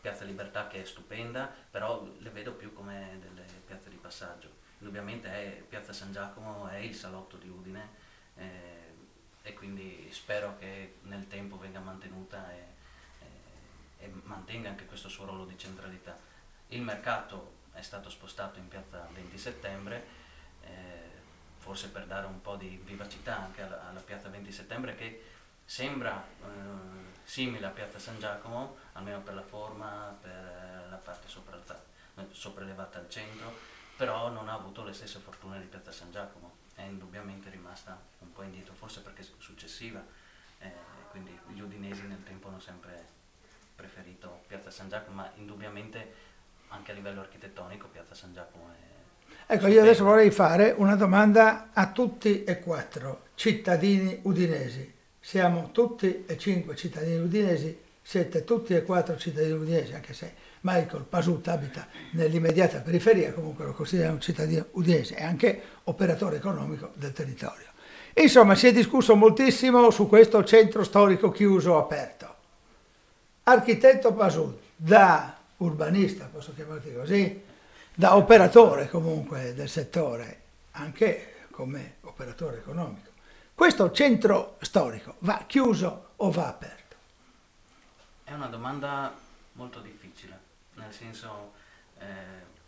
[0.00, 4.58] Piazza Libertà che è stupenda, però le vedo più come delle piazze di passaggio.
[4.78, 7.88] Indubbiamente è, Piazza San Giacomo è il salotto di Udine
[8.36, 8.94] eh,
[9.42, 12.64] e quindi spero che nel tempo venga mantenuta e,
[13.98, 16.16] e, e mantenga anche questo suo ruolo di centralità.
[16.68, 20.06] Il mercato è stato spostato in piazza 20 settembre,
[20.62, 21.08] eh,
[21.58, 25.24] forse per dare un po' di vivacità anche alla, alla piazza 20 settembre che
[25.64, 31.28] sembra eh, simile a Piazza San Giacomo, almeno per la forma, per la parte
[32.30, 33.52] sopraelevata al centro,
[33.96, 38.33] però non ha avuto le stesse fortune di Piazza San Giacomo, è indubbiamente rimasta un
[38.33, 40.02] po' indietro, forse perché è successiva,
[40.59, 40.72] eh,
[41.11, 43.18] quindi gli udinesi nel tempo hanno sempre
[43.74, 46.28] preferito Piazza San Giacomo, ma indubbiamente
[46.68, 49.52] anche a livello architettonico Piazza San Giacomo è...
[49.52, 56.24] Ecco, io adesso vorrei fare una domanda a tutti e quattro cittadini udinesi siamo tutti
[56.26, 61.87] e cinque cittadini udinesi, siete tutti e quattro cittadini udinesi, anche se Michael Pasut abita
[62.12, 67.66] nell'immediata periferia, comunque lo considera un cittadino udinese e anche operatore economico del territorio.
[68.14, 72.35] Insomma, si è discusso moltissimo su questo centro storico chiuso o aperto.
[73.44, 77.42] Architetto Pasut, da urbanista, posso chiamarti così,
[77.94, 80.40] da operatore comunque del settore,
[80.72, 83.09] anche come operatore economico.
[83.60, 86.96] Questo centro storico va chiuso o va aperto?
[88.24, 89.14] È una domanda
[89.52, 90.40] molto difficile,
[90.76, 91.52] nel senso
[91.98, 92.06] eh,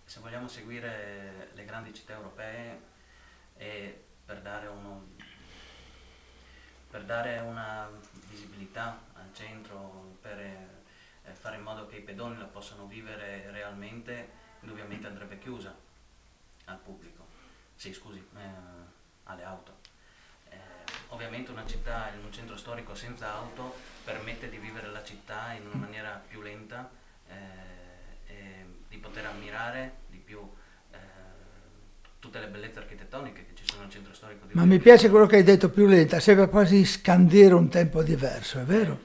[0.05, 2.79] se vogliamo seguire le grandi città europee
[3.57, 5.07] e per dare, uno,
[6.91, 7.89] per dare una
[8.29, 14.29] visibilità al centro, per eh, fare in modo che i pedoni la possano vivere realmente,
[14.61, 15.75] indubbiamente andrebbe chiusa
[16.67, 17.27] al pubblico,
[17.77, 18.41] sì scusi, eh,
[19.23, 19.82] alle auto.
[21.13, 25.67] Ovviamente una città in un centro storico senza auto permette di vivere la città in
[25.67, 26.91] una maniera più lenta,
[27.29, 30.41] eh, di poter ammirare di più
[30.91, 30.97] eh,
[32.19, 34.47] tutte le bellezze architettoniche che ci sono nel centro storico.
[34.53, 38.59] Ma mi piace quello che hai detto più lenta, sembra quasi scandire un tempo diverso,
[38.59, 38.99] è vero?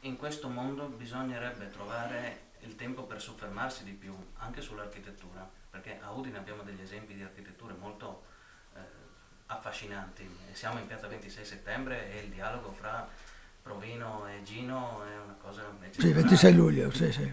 [0.00, 6.10] In questo mondo bisognerebbe trovare il tempo per soffermarsi di più anche sull'architettura, perché a
[6.12, 8.36] Udine abbiamo degli esempi di architetture molto
[9.48, 10.28] affascinanti.
[10.52, 13.08] Siamo in piazza 26 settembre e il dialogo fra
[13.62, 15.62] Provino e Gino è una cosa...
[15.90, 17.32] Sì, 26 luglio, sì, sì.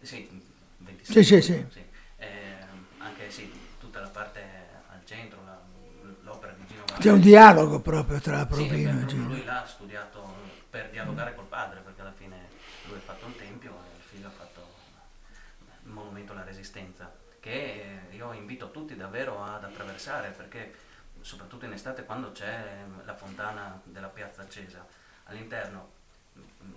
[0.00, 0.42] Sì,
[0.78, 1.66] 26 sì, sì, sì.
[1.70, 1.84] sì.
[2.16, 2.56] Eh,
[2.98, 4.40] anche sì, tutta la parte
[4.88, 5.58] al centro, la,
[6.22, 9.28] l'opera di Gino C'è un dialogo proprio tra Provino sì, e Gino.
[9.28, 10.34] Lui l'ha studiato
[10.68, 12.48] per dialogare col padre, perché alla fine
[12.86, 14.66] lui ha fatto un tempio e il figlio ha fatto
[15.84, 20.90] il monumento alla resistenza, che io invito tutti davvero ad attraversare, perché
[21.22, 24.86] soprattutto in estate quando c'è la fontana della piazza accesa,
[25.24, 26.00] all'interno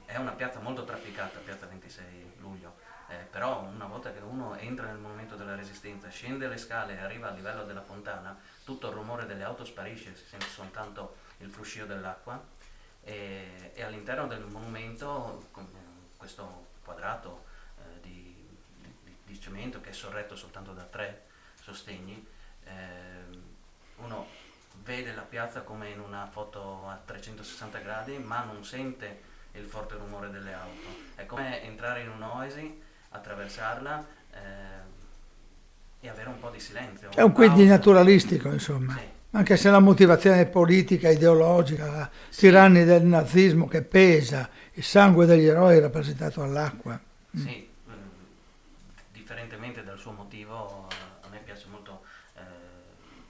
[0.06, 2.76] è una piazza molto trafficata, piazza 26 luglio,
[3.08, 7.00] eh, però una volta che uno entra nel monumento della resistenza, scende le scale e
[7.00, 11.50] arriva al livello della fontana, tutto il rumore delle auto sparisce, si sente soltanto il
[11.50, 12.42] fruscio dell'acqua
[13.04, 15.68] e, e all'interno del monumento con
[16.18, 17.46] questo quadrato
[17.78, 18.48] eh, di,
[19.04, 21.26] di, di, cemento che è sorretto soltanto da tre
[21.62, 22.26] sostegni,
[22.64, 23.54] eh,
[23.98, 24.28] uno
[24.84, 29.96] vede la piazza come in una foto a 360 gradi ma non sente il forte
[29.96, 30.88] rumore delle auto.
[31.16, 34.38] È come entrare in un'oasi, attraversarla eh,
[36.02, 37.10] e avere un po' di silenzio.
[37.12, 38.96] È un quindi naturalistico, insomma.
[38.96, 39.14] Sì.
[39.32, 42.42] Anche se la motivazione politica, ideologica, sì.
[42.42, 46.98] tiranni del nazismo che pesa, il sangue degli eroi rappresentato all'acqua.
[47.38, 47.46] Mm.
[47.46, 47.94] Sì, mm.
[49.12, 50.88] differentemente dal suo motivo,
[51.22, 52.04] a me piace molto
[52.36, 52.42] eh,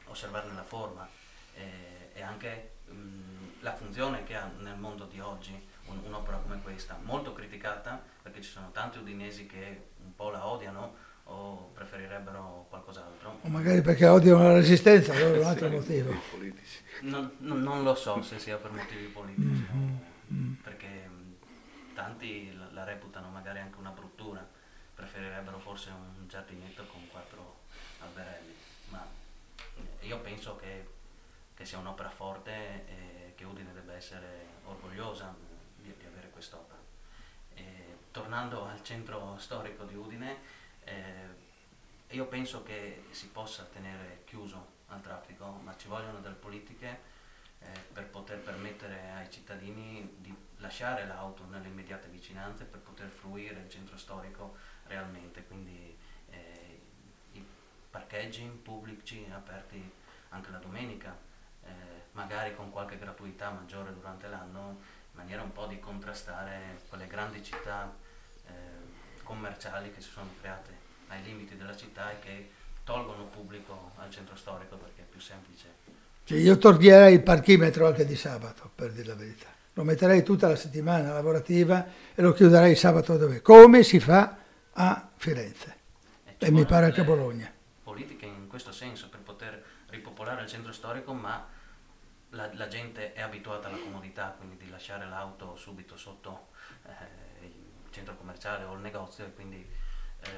[0.08, 1.08] osservarne la forma
[1.54, 6.62] eh, e anche mh, la funzione che ha nel mondo di oggi un, un'opera come
[6.62, 12.68] questa, molto criticata perché ci sono tanti udinesi che un po' la odiano o preferirebbero
[12.70, 13.40] qualcos'altro.
[13.42, 16.14] O magari perché odiano la resistenza, allora è un altro motivo.
[17.02, 20.54] Non, non, non, lo so se sia per motivi politici, mm-hmm.
[20.64, 21.10] perché
[21.94, 24.48] tanti la, la, reputano magari anche una bruttura,
[24.94, 27.64] preferirebbero forse un giardinetto con quattro
[28.00, 28.54] alberelli,
[28.90, 29.06] ma
[30.06, 30.88] io penso che,
[31.54, 35.36] che sia un'opera forte e che Udine debba essere orgogliosa
[35.76, 36.80] di, di avere quest'opera.
[37.54, 40.38] E, tornando al centro storico di Udine,
[40.84, 41.44] eh,
[42.10, 47.14] io penso che si possa tenere chiuso al traffico, ma ci vogliono delle politiche
[47.60, 53.60] eh, per poter permettere ai cittadini di lasciare l'auto nelle immediate vicinanze per poter fruire
[53.60, 54.56] il centro storico
[54.88, 55.95] realmente, quindi
[57.96, 59.82] parcheggi pubblici aperti
[60.30, 61.18] anche la domenica,
[61.64, 61.70] eh,
[62.12, 64.80] magari con qualche gratuità maggiore durante l'anno,
[65.12, 67.96] in maniera un po' di contrastare quelle grandi città
[68.48, 68.52] eh,
[69.24, 72.50] commerciali che si sono create ai limiti della città e che
[72.84, 75.68] tolgono pubblico al centro storico perché è più semplice.
[76.26, 79.48] Cioè io toglierei il parchimetro anche di sabato, per dire la verità.
[79.72, 83.42] Lo metterei tutta la settimana lavorativa e lo chiuderei sabato dove?
[83.42, 84.36] Come si fa
[84.74, 85.76] a Firenze.
[86.26, 87.54] E, e mi pare anche a Bologna.
[88.56, 91.46] Questo senso per poter ripopolare il centro storico, ma
[92.30, 96.52] la, la gente è abituata alla comodità, quindi di lasciare l'auto subito sotto
[96.86, 99.58] eh, il centro commerciale o il negozio e quindi
[100.22, 100.30] eh,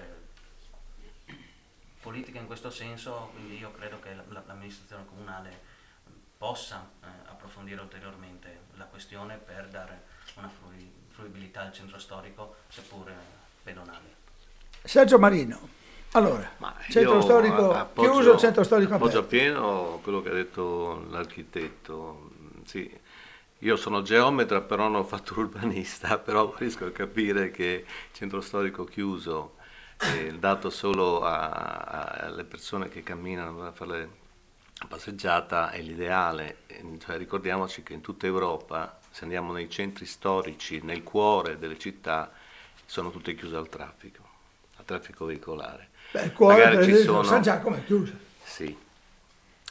[2.02, 5.62] politica in questo senso, quindi io credo che l'amministrazione comunale
[6.40, 10.06] possa eh, approfondire ulteriormente la questione per dare
[10.38, 10.50] una
[11.10, 13.14] fruibilità al centro storico, seppur
[13.62, 14.16] pedonale.
[14.82, 19.18] Sergio Marino, allora, Ma centro storico appoggio, chiuso, centro storico aperto.
[19.18, 22.32] Appoggio appieno quello che ha detto l'architetto,
[22.66, 22.90] sì,
[23.60, 28.84] io sono geometra, però non ho fatto urbanista, però riesco a capire che centro storico
[28.86, 29.56] chiuso
[30.00, 34.26] eh, dato solo a, a, alle persone che camminano a fare
[34.80, 36.66] la passeggiata è l'ideale.
[37.00, 42.32] Cioè, ricordiamoci che in tutta Europa, se andiamo nei centri storici, nel cuore delle città,
[42.86, 44.24] sono tutte chiuse al traffico,
[44.78, 45.90] al traffico veicolare.
[46.18, 47.24] Beh, il cuore Magari ci sono...
[47.24, 48.14] San Giacomo è chiuso.
[48.44, 48.76] Sì,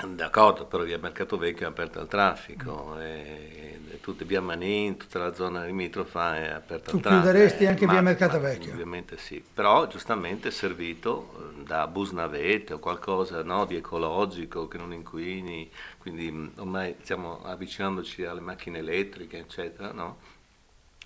[0.05, 3.01] D'accordo, però via Mercato Vecchio è aperta al traffico, mm.
[3.01, 7.09] e, e tutte, via Manin, tutta la zona limitrofa è aperta tu al traffico.
[7.09, 8.73] Tu chiuderesti anche ma, via Mercato Vecchio?
[8.73, 14.69] Ovviamente sì, però giustamente è servito eh, da bus navette o qualcosa no, di ecologico
[14.69, 20.19] che non inquini, quindi mm, ormai stiamo avvicinandoci alle macchine elettriche, eccetera, no?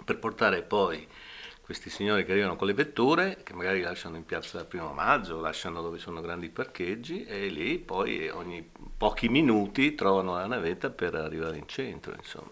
[0.05, 1.07] per portare poi
[1.71, 5.41] questi signori che arrivano con le vetture, che magari lasciano in piazza del primo maggio,
[5.41, 11.15] lasciano dove sono grandi parcheggi e lì poi ogni pochi minuti trovano la navetta per
[11.15, 12.51] arrivare in centro, insomma.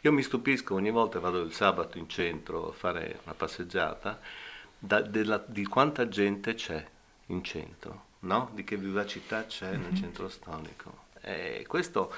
[0.00, 4.18] Io mi stupisco ogni volta vado il sabato in centro a fare una passeggiata
[4.78, 6.82] da, della, di quanta gente c'è
[7.26, 8.52] in centro, no?
[8.54, 9.96] di che vivacità c'è nel mhm.
[9.96, 11.04] centro storico.
[11.20, 12.14] E questo è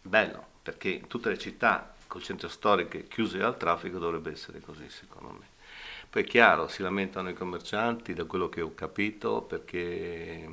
[0.00, 4.84] bello, perché in tutte le città col centro storico chiuse al traffico dovrebbe essere così
[4.90, 5.46] secondo me.
[6.10, 10.46] Poi è chiaro, si lamentano i commercianti da quello che ho capito perché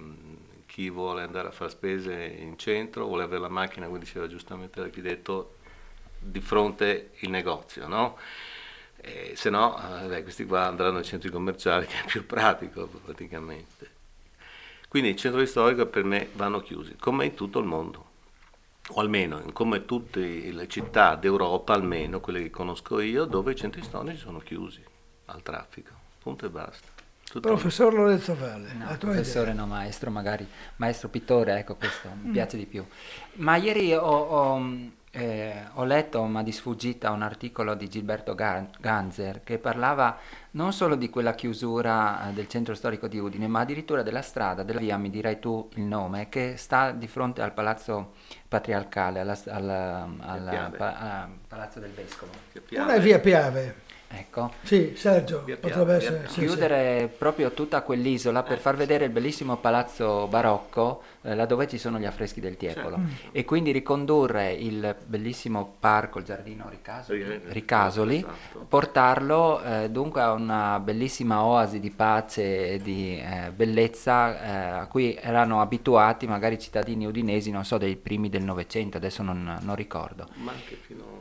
[0.66, 4.80] chi vuole andare a fare spese in centro vuole avere la macchina, come diceva giustamente
[4.80, 5.58] l'architetto,
[6.18, 8.18] di fronte il negozio, no?
[8.96, 9.78] E se no,
[10.10, 13.98] eh, questi qua andranno ai centri commerciali che è più pratico praticamente.
[14.88, 18.09] Quindi i centri storici per me vanno chiusi, come in tutto il mondo
[18.92, 23.84] o almeno come tutte le città d'Europa, almeno quelle che conosco io, dove i centri
[23.84, 24.84] storici sono chiusi
[25.26, 26.88] al traffico, punto e basta.
[27.30, 28.74] Tutto Professor Lorenzo Valle.
[28.74, 29.62] No, professore idea.
[29.62, 32.32] no, maestro magari, maestro pittore, ecco questo mi mm.
[32.32, 32.84] piace di più.
[33.34, 34.72] Ma ieri ho, ho,
[35.12, 40.18] eh, ho, letto, ma di sfuggita, un articolo di Gilberto Ganzer che parlava
[40.52, 44.64] non solo di quella chiusura eh, del centro storico di Udine, ma addirittura della strada,
[44.64, 48.14] della via, mi dirai tu il nome, che sta di fronte al palazzo
[48.48, 52.32] patriarcale, alla, alla, alla, pa, Palazzo del Vescovo.
[52.72, 53.88] Una via Piave.
[54.12, 54.52] Ecco.
[54.64, 56.26] Sì, Sergio, potrebbe essere.
[56.30, 61.78] Chiudere sì, proprio tutta quell'isola per far vedere il bellissimo palazzo barocco, eh, laddove ci
[61.78, 62.96] sono gli affreschi del Tiepolo.
[62.96, 63.30] Certo.
[63.32, 68.66] E quindi ricondurre il bellissimo parco, il giardino Ricasoli, Ricasoli esatto.
[68.68, 74.88] portarlo eh, dunque a una bellissima oasi di pace e di eh, bellezza eh, a
[74.88, 79.60] cui erano abituati magari i cittadini udinesi, non so, dei primi del Novecento, adesso non,
[79.62, 80.28] non ricordo.
[80.36, 81.19] Ma anche fino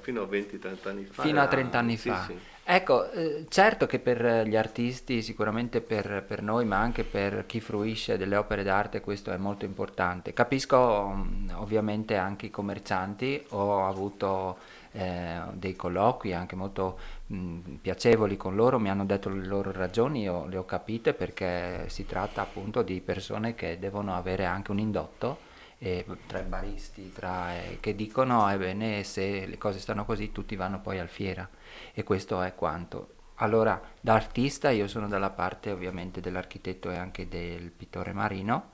[0.00, 1.22] fino a 20-30 anni fa.
[1.22, 2.24] Fino a 30 anni sì, fa.
[2.26, 2.38] Sì.
[2.66, 7.60] Ecco, eh, certo che per gli artisti, sicuramente per, per, noi, ma anche per chi
[7.60, 10.32] fruisce delle opere d'arte, questo è molto importante.
[10.32, 14.56] Capisco mm, ovviamente anche i commercianti, ho avuto
[14.92, 19.70] eh, dei colloqui anche molto mh, mm, piacevoli con loro, mi hanno detto le loro
[19.70, 24.70] ragioni, io le ho capite perché si tratta appunto di persone che devono avere anche
[24.70, 30.04] un indotto eh, tra i baristi, tra, eh, che dicono ebbene se le cose stanno
[30.04, 31.48] così tutti vanno poi al fiera
[31.92, 33.08] e questo è quanto.
[33.36, 38.70] Allora da artista io sono dalla parte ovviamente dell'architetto e anche del pittore marino,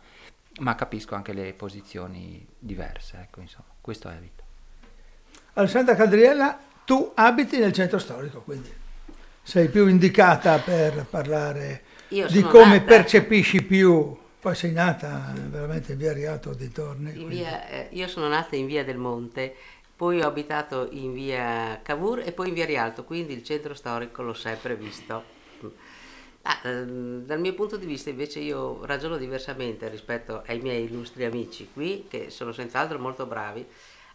[0.60, 4.44] ma capisco anche le posizioni diverse, ecco insomma, questo è Vito.
[5.54, 8.70] Alessandra Cadriella, tu abiti nel centro storico, quindi
[9.42, 12.84] sei più indicata per parlare di come nata...
[12.84, 17.12] percepisci più poi sei nata veramente in via Riato dintorni.
[17.26, 19.54] Via, eh, io sono nata in via del Monte,
[19.94, 24.22] poi ho abitato in via Cavour e poi in via Rialto, quindi il centro storico
[24.22, 25.38] l'ho sempre visto.
[26.42, 31.26] Ah, ehm, dal mio punto di vista invece io ragiono diversamente rispetto ai miei illustri
[31.26, 33.66] amici qui, che sono senz'altro molto bravi.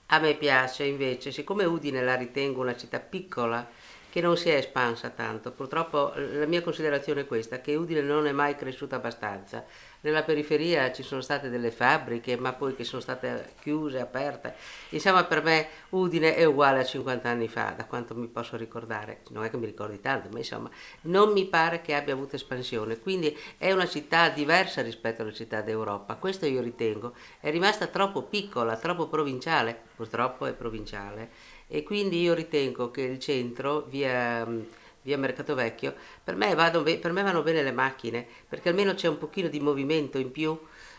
[0.07, 3.67] A me piace invece, siccome Udine la ritengo una città piccola,
[4.15, 5.51] che non si è espansa tanto.
[5.51, 9.65] Purtroppo la mia considerazione è questa, che Udine non è mai cresciuta abbastanza.
[9.99, 14.53] Nella periferia ci sono state delle fabbriche, ma poi che sono state chiuse, aperte.
[14.91, 19.19] Insomma, per me Udine è uguale a 50 anni fa, da quanto mi posso ricordare.
[19.31, 20.69] Non è che mi ricordi tanto, ma insomma,
[21.01, 22.99] non mi pare che abbia avuto espansione.
[22.99, 26.15] Quindi è una città diversa rispetto alle città d'Europa.
[26.15, 27.15] Questo io ritengo.
[27.41, 29.77] È rimasta troppo piccola, troppo provinciale.
[29.93, 34.47] Purtroppo è provinciale e quindi io ritengo che il centro, via,
[35.01, 39.07] via Mercato Vecchio, per me, vado, per me, vanno bene le macchine, perché almeno c'è
[39.07, 40.57] un pochino di movimento in più.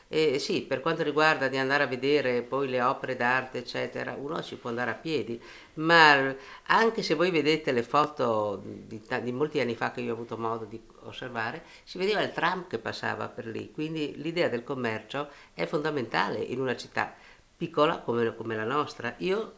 [0.08, 4.40] E sì, per quanto riguarda di andare a vedere poi le opere d'arte, eccetera, uno
[4.40, 5.40] ci può andare a piedi,
[5.74, 6.32] ma
[6.66, 10.38] anche se voi vedete le foto di, di molti anni fa che io ho avuto
[10.38, 15.28] modo di osservare, si vedeva il tram che passava per lì, quindi l'idea del commercio
[15.54, 17.12] è fondamentale in una città
[17.56, 19.12] piccola come, come la nostra.
[19.18, 19.54] Io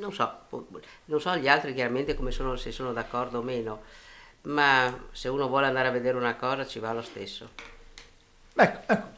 [0.00, 0.40] non so,
[1.04, 3.82] non so gli altri chiaramente come sono, se sono d'accordo o meno,
[4.42, 7.50] ma se uno vuole andare a vedere una cosa ci va lo stesso.
[8.54, 9.08] Ecco, ecco.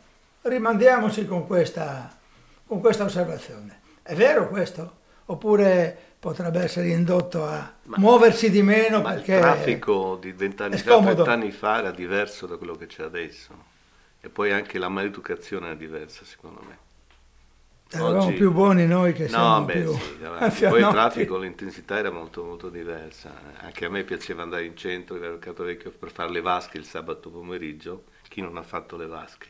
[0.43, 2.19] rimandiamoci con questa,
[2.67, 3.81] con questa osservazione.
[4.03, 5.01] È vero questo?
[5.27, 9.35] Oppure potrebbe essere indotto a ma, muoversi di meno ma perché...
[9.35, 13.71] Il traffico di vent'anni fa, trent'anni fa era diverso da quello che c'è adesso.
[14.21, 16.82] E poi anche la maleducazione è diversa, secondo me.
[17.93, 18.33] Eravamo Oggi...
[18.35, 19.93] più buoni noi che siamo no, beh, più
[20.51, 23.31] sì, Poi il traffico, l'intensità era molto, molto diversa.
[23.61, 26.85] Anche a me piaceva andare in centro, in Mercato Vecchio, per fare le vasche il
[26.85, 28.05] sabato pomeriggio.
[28.29, 29.49] Chi non ha fatto le vasche?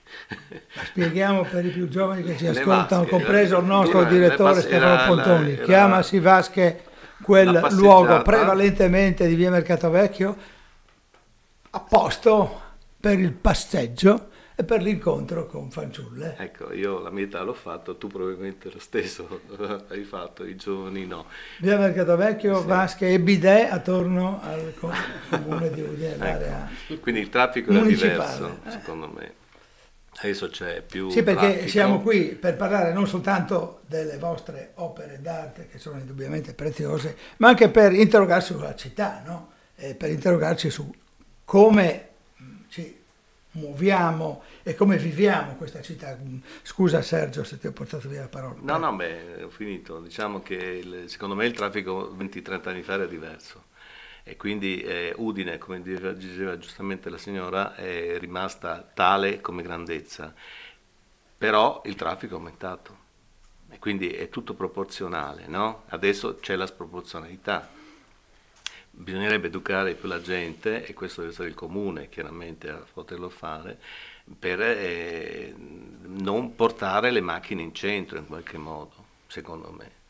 [0.87, 5.61] Spieghiamo per i più giovani che ci ascoltano, vasche, compreso il nostro direttore Stefano Pontoni.
[5.61, 6.85] Chiamasi Vasche
[7.23, 10.37] quel luogo prevalentemente di via Mercato Vecchio
[11.71, 12.61] a posto
[12.99, 16.37] per il passeggio e per l'incontro con fanciulle.
[16.39, 19.41] Ecco, io la mia età l'ho fatto, tu probabilmente lo stesso
[19.89, 21.27] hai fatto, i giovani no.
[21.61, 22.67] Via Mercato Vecchio, sì.
[22.67, 27.01] Vasche e Bidet attorno al comune di Udine, l'area ecco.
[27.01, 28.71] Quindi il traffico era diverso, eh.
[28.71, 29.41] secondo me.
[30.15, 31.09] Adesso c'è più.
[31.09, 31.69] Sì, perché traffico.
[31.69, 37.49] siamo qui per parlare non soltanto delle vostre opere d'arte, che sono indubbiamente preziose, ma
[37.49, 39.51] anche per interrogarsi sulla città, no?
[39.97, 40.93] per interrogarci su
[41.45, 42.12] come
[43.53, 46.17] muoviamo e come viviamo questa città.
[46.63, 48.59] Scusa Sergio se ti ho portato via la parola.
[48.61, 50.01] No, no, beh, ho finito.
[50.01, 53.71] Diciamo che il, secondo me il traffico 20-30 anni fa era diverso
[54.25, 60.33] e quindi eh, Udine, come diceva, diceva, giustamente la signora, è rimasta tale come grandezza,
[61.37, 63.01] però il traffico è aumentato
[63.69, 65.83] e quindi è tutto proporzionale, no?
[65.89, 67.81] Adesso c'è la sproporzionalità
[68.95, 73.79] bisognerebbe educare più la gente, e questo deve essere il comune chiaramente a poterlo fare,
[74.39, 78.93] per eh, non portare le macchine in centro in qualche modo,
[79.27, 80.01] secondo me.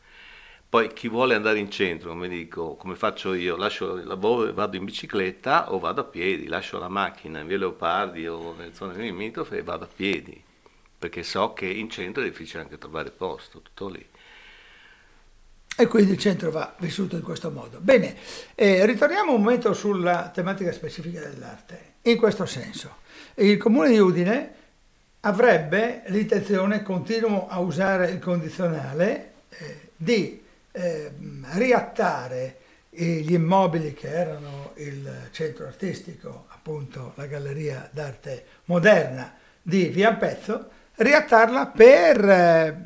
[0.69, 4.53] Poi chi vuole andare in centro, come dico, come faccio io, lascio il lavoro e
[4.53, 8.73] vado in bicicletta o vado a piedi, lascio la macchina in via Leopardi o nelle
[8.73, 10.41] zone limitrofe e vado a piedi,
[10.97, 14.03] perché so che in centro è difficile anche trovare posto, tutto lì.
[15.75, 17.79] E quindi il centro va vissuto in questo modo.
[17.79, 18.15] Bene,
[18.53, 21.93] eh, ritorniamo un momento sulla tematica specifica dell'arte.
[22.03, 22.97] In questo senso,
[23.35, 24.53] il comune di Udine
[25.21, 31.11] avrebbe l'intenzione, continuo a usare il condizionale, eh, di eh,
[31.53, 32.57] riattare
[32.89, 40.69] gli immobili che erano il centro artistico, appunto la Galleria d'Arte Moderna di Via Pezzo,
[40.95, 42.85] riattarla per eh,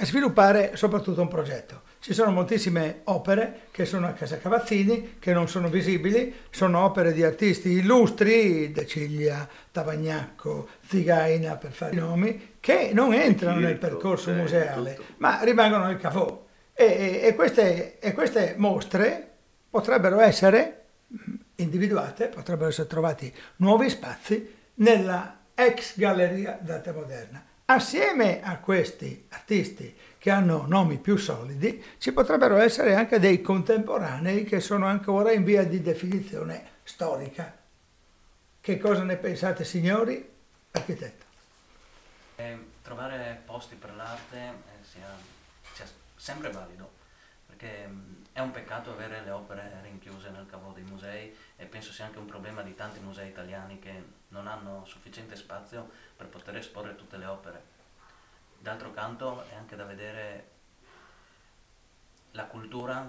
[0.00, 1.84] sviluppare soprattutto un progetto.
[2.06, 7.12] Ci sono moltissime opere che sono a Casa Cavazzini, che non sono visibili, sono opere
[7.12, 13.76] di artisti illustri, De Ciglia, Tavagnacco, Zigaina, per fare i nomi, che non entrano nel
[13.76, 16.46] percorso museale, ma rimangono nel cavò.
[16.72, 19.28] E, e, e, queste, e queste mostre
[19.68, 20.84] potrebbero essere
[21.56, 27.44] individuate, potrebbero essere trovati nuovi spazi nella ex Galleria d'Arte Moderna.
[27.64, 29.92] Assieme a questi artisti
[30.26, 35.44] che hanno nomi più solidi, ci potrebbero essere anche dei contemporanei che sono ancora in
[35.44, 37.56] via di definizione storica.
[38.60, 40.28] Che cosa ne pensate signori?
[40.72, 41.24] Architetto.
[42.34, 45.06] Eh, trovare posti per l'arte eh, sia,
[45.72, 46.90] sia, sempre valido,
[47.46, 51.66] perché mh, mm, è un peccato avere le opere rinchiuse nel cavo dei musei e
[51.66, 53.92] penso sia anche un problema di tanti musei italiani che
[54.30, 57.75] non hanno sufficiente spazio per poter esporre tutte le opere
[58.66, 60.50] D'altro canto è anche da vedere
[62.32, 63.08] la cultura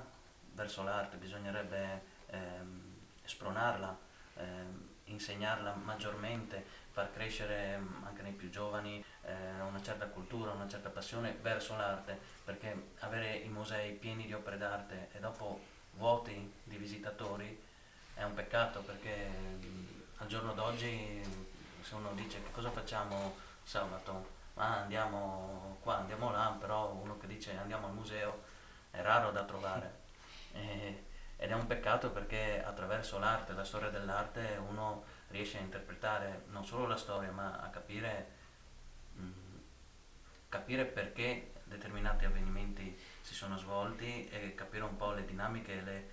[0.52, 2.94] verso l'arte, bisognerebbe ehm,
[3.24, 3.98] spronarla,
[4.36, 10.68] ehm, insegnarla maggiormente, far crescere ehm, anche nei più giovani eh, una certa cultura, una
[10.68, 15.60] certa passione verso l'arte, perché avere i musei pieni di opere d'arte e dopo
[15.94, 17.60] vuoti di visitatori
[18.14, 21.20] è un peccato perché ehm, al giorno d'oggi
[21.82, 27.28] se uno dice che cosa facciamo sabato ah, andiamo qua, andiamo là, però uno che
[27.28, 28.44] dice andiamo al museo
[28.92, 30.06] è raro da trovare.
[30.58, 31.04] E,
[31.36, 36.66] ed è un peccato perché attraverso l'arte, la storia dell'arte, uno riesce a interpretare non
[36.66, 38.32] solo la storia, ma a capire,
[39.14, 39.30] mh,
[40.50, 46.10] capire perché determinati avvenimenti si sono svolti e capire un po' le dinamiche e le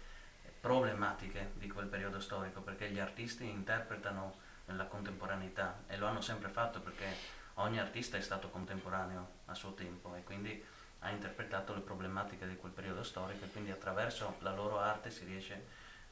[0.61, 4.35] problematiche di quel periodo storico, perché gli artisti interpretano
[4.67, 7.07] nella contemporaneità e lo hanno sempre fatto perché
[7.55, 10.63] ogni artista è stato contemporaneo a suo tempo e quindi
[11.01, 15.25] ha interpretato le problematiche di quel periodo storico e quindi attraverso la loro arte si
[15.25, 15.65] riesce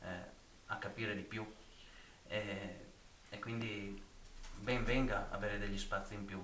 [0.02, 0.06] eh,
[0.66, 1.44] a capire di più
[2.28, 2.86] e,
[3.28, 4.02] e, quindi
[4.56, 6.42] ben venga avere degli spazi in più,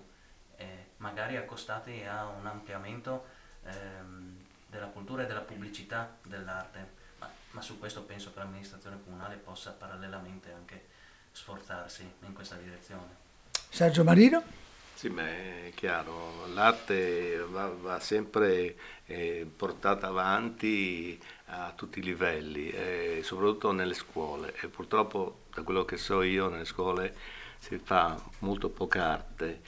[0.56, 3.26] eh, magari accostati a un ampliamento
[3.64, 9.36] ehm, della cultura e della pubblicità dell'arte, Ma, ma su questo penso che l'amministrazione comunale
[9.36, 10.88] possa parallelamente anche
[11.32, 13.26] sforzarsi in questa direzione.
[13.70, 14.67] Sergio Marino?
[14.98, 18.74] Sì, ma è chiaro, l'arte va, va sempre
[19.06, 25.84] eh, portata avanti a tutti i livelli, eh, soprattutto nelle scuole e purtroppo da quello
[25.84, 27.14] che so io nelle scuole
[27.58, 29.60] si fa molto poca arte.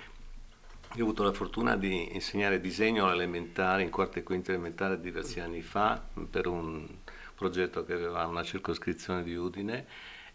[0.95, 5.39] Io ho avuto la fortuna di insegnare disegno all'elementare, in quarta e quinta elementare diversi
[5.39, 6.89] anni fa, per un
[7.37, 9.87] progetto che aveva una circoscrizione di Udine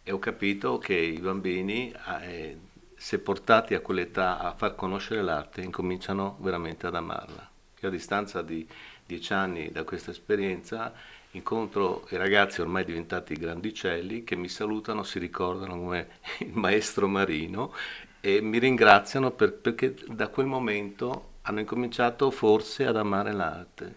[0.04, 2.58] e ho capito che i bambini eh,
[3.06, 7.48] se portati a quell'età a far conoscere l'arte, incominciano veramente ad amarla.
[7.82, 8.68] Io a distanza di
[9.06, 10.92] dieci anni da questa esperienza
[11.34, 16.08] incontro i ragazzi ormai diventati grandicelli che mi salutano, si ricordano come
[16.40, 17.76] il maestro Marino
[18.22, 23.96] e mi ringraziano per, perché da quel momento hanno incominciato forse ad amare l'arte.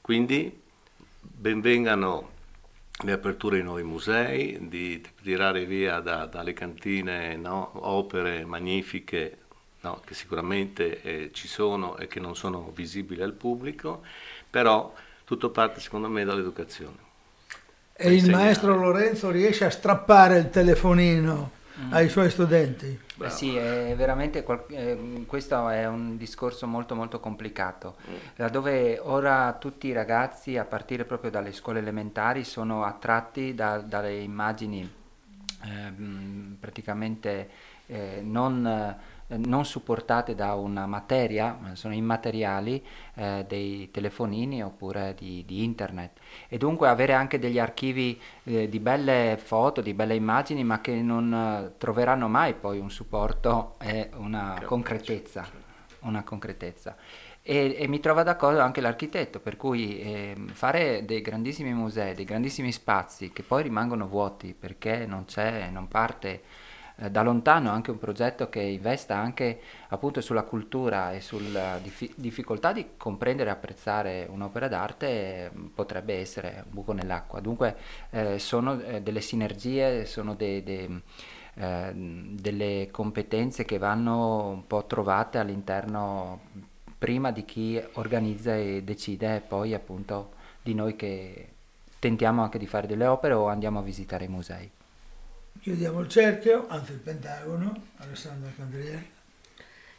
[0.00, 0.58] Quindi
[1.20, 2.30] benvengano
[3.02, 9.38] le aperture di nuovi musei, di tirare via da, dalle cantine no, opere magnifiche
[9.80, 14.02] no, che sicuramente eh, ci sono e che non sono visibili al pubblico,
[14.48, 14.92] però
[15.24, 17.08] tutto parte secondo me dall'educazione.
[17.92, 21.92] E il maestro Lorenzo riesce a strappare il telefonino mm.
[21.92, 22.98] ai suoi studenti?
[23.16, 28.46] Beh, sì, è veramente eh, questo è un discorso molto molto complicato, mm.
[28.46, 34.16] dove ora tutti i ragazzi a partire proprio dalle scuole elementari sono attratti da, dalle
[34.16, 34.98] immagini
[35.64, 35.92] eh,
[36.58, 37.50] praticamente
[37.86, 38.98] eh, non
[39.36, 46.18] non supportate da una materia, sono immateriali, eh, dei telefonini oppure di, di, internet.
[46.48, 50.94] E dunque avere anche degli archivi eh, di belle foto, di belle immagini, ma che
[51.02, 55.46] non eh, troveranno mai poi un supporto e una concretezza.
[56.00, 56.96] Una concretezza.
[57.42, 62.24] E, e, mi trova d'accordo anche l'architetto, per cui eh, fare dei grandissimi musei, dei
[62.24, 66.42] grandissimi spazi che poi rimangono vuoti perché non c'è, non parte
[67.00, 72.12] eh, da lontano anche un progetto che investa anche appunto sulla cultura e sulla dif-
[72.14, 77.40] difficoltà di comprendere e apprezzare un'opera d'arte eh, potrebbe essere un buco nell'acqua.
[77.40, 77.76] Dunque
[78.10, 81.02] eh, sono eh, delle sinergie, sono de- de-
[81.54, 86.40] eh, delle competenze che vanno un po' trovate all'interno
[86.98, 90.32] prima di chi organizza e decide e poi appunto
[90.62, 91.48] di noi che
[91.98, 94.70] tentiamo anche di fare delle opere o andiamo a visitare i musei.
[95.60, 99.10] Chiudiamo il cerchio, anzi il pentagono, Alessandra Candrieri.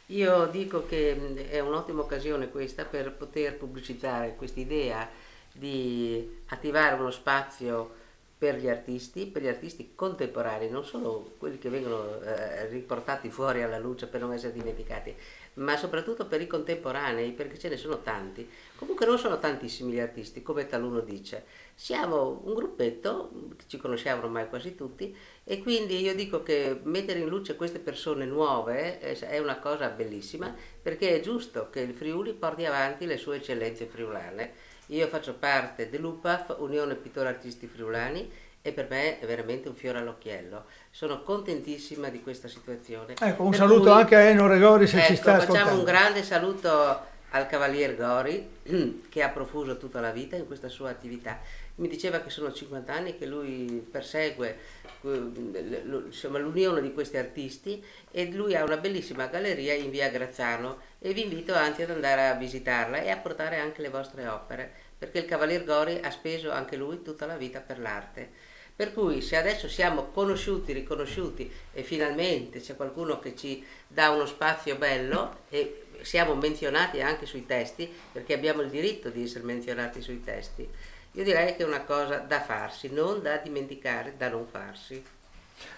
[0.06, 5.08] Io dico che è un'ottima occasione questa per poter pubblicizzare questa idea
[5.52, 7.94] di attivare uno spazio
[8.36, 13.62] per gli artisti, per gli artisti contemporanei, non solo quelli che vengono eh, riportati fuori
[13.62, 15.14] alla luce per non essere dimenticati,
[15.54, 18.48] ma soprattutto per i contemporanei, perché ce ne sono tanti.
[18.76, 21.44] Comunque non sono tantissimi gli artisti, come taluno dice.
[21.74, 23.30] Siamo un gruppetto,
[23.66, 28.24] ci conosciamo ormai quasi tutti, e quindi io dico che mettere in luce queste persone
[28.24, 33.36] nuove è una cosa bellissima, perché è giusto che il Friuli porti avanti le sue
[33.36, 34.70] eccellenze friulane.
[34.86, 38.30] Io faccio parte dell'UPAF, Unione Pittori Artisti Friulani,
[38.62, 40.64] e per me è veramente un fiore all'occhiello.
[40.90, 43.14] Sono contentissima di questa situazione.
[43.20, 45.78] Ecco, un per saluto cui, anche a Eno Regori se ecco, ci sta facciamo ascoltando.
[45.78, 48.48] un grande saluto al Cavalier Gori
[49.08, 51.40] che ha profuso tutta la vita in questa sua attività.
[51.76, 54.58] Mi diceva che sono 50 anni che lui persegue
[55.00, 61.12] insomma, l'unione di questi artisti e lui ha una bellissima galleria in via Grazzano e
[61.14, 65.18] vi invito anzi ad andare a visitarla e a portare anche le vostre opere perché
[65.18, 68.41] il Cavalier Gori ha speso anche lui tutta la vita per l'arte.
[68.82, 74.26] Per cui se adesso siamo conosciuti, riconosciuti e finalmente c'è qualcuno che ci dà uno
[74.26, 80.02] spazio bello e siamo menzionati anche sui testi, perché abbiamo il diritto di essere menzionati
[80.02, 80.68] sui testi,
[81.12, 85.00] io direi che è una cosa da farsi, non da dimenticare, da non farsi.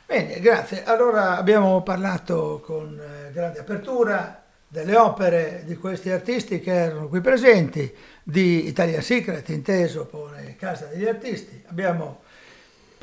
[0.06, 0.82] Bene, grazie.
[0.84, 7.20] Allora abbiamo parlato con eh, grande apertura delle opere di questi artisti che erano qui
[7.20, 11.62] presenti, di Italia Secret, inteso come Casa degli Artisti.
[11.66, 12.22] Abbiamo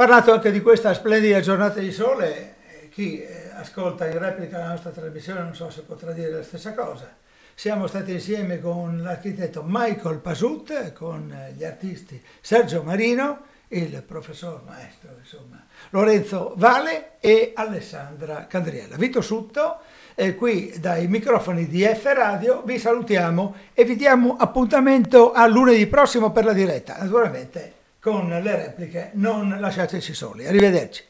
[0.02, 2.56] parlato anche di questa splendida giornata di sole,
[2.90, 6.74] chi eh, ascolta in replica la nostra trasmissione non so se potrà dire la stessa
[6.74, 7.16] cosa.
[7.54, 15.12] Siamo stati insieme con l'architetto Michael Pasut, con gli artisti Sergio Marino, il professor maestro
[15.20, 18.96] insomma, Lorenzo Vale e Alessandra Candriella.
[18.96, 19.82] Vito Sutto,
[20.16, 25.86] eh, qui dai microfoni di F Radio, vi salutiamo e vi diamo appuntamento a lunedì
[25.86, 26.98] prossimo per la diretta.
[26.98, 30.48] Naturalmente con le repliche, non lasciateci soli.
[30.48, 31.04] Arrivederci.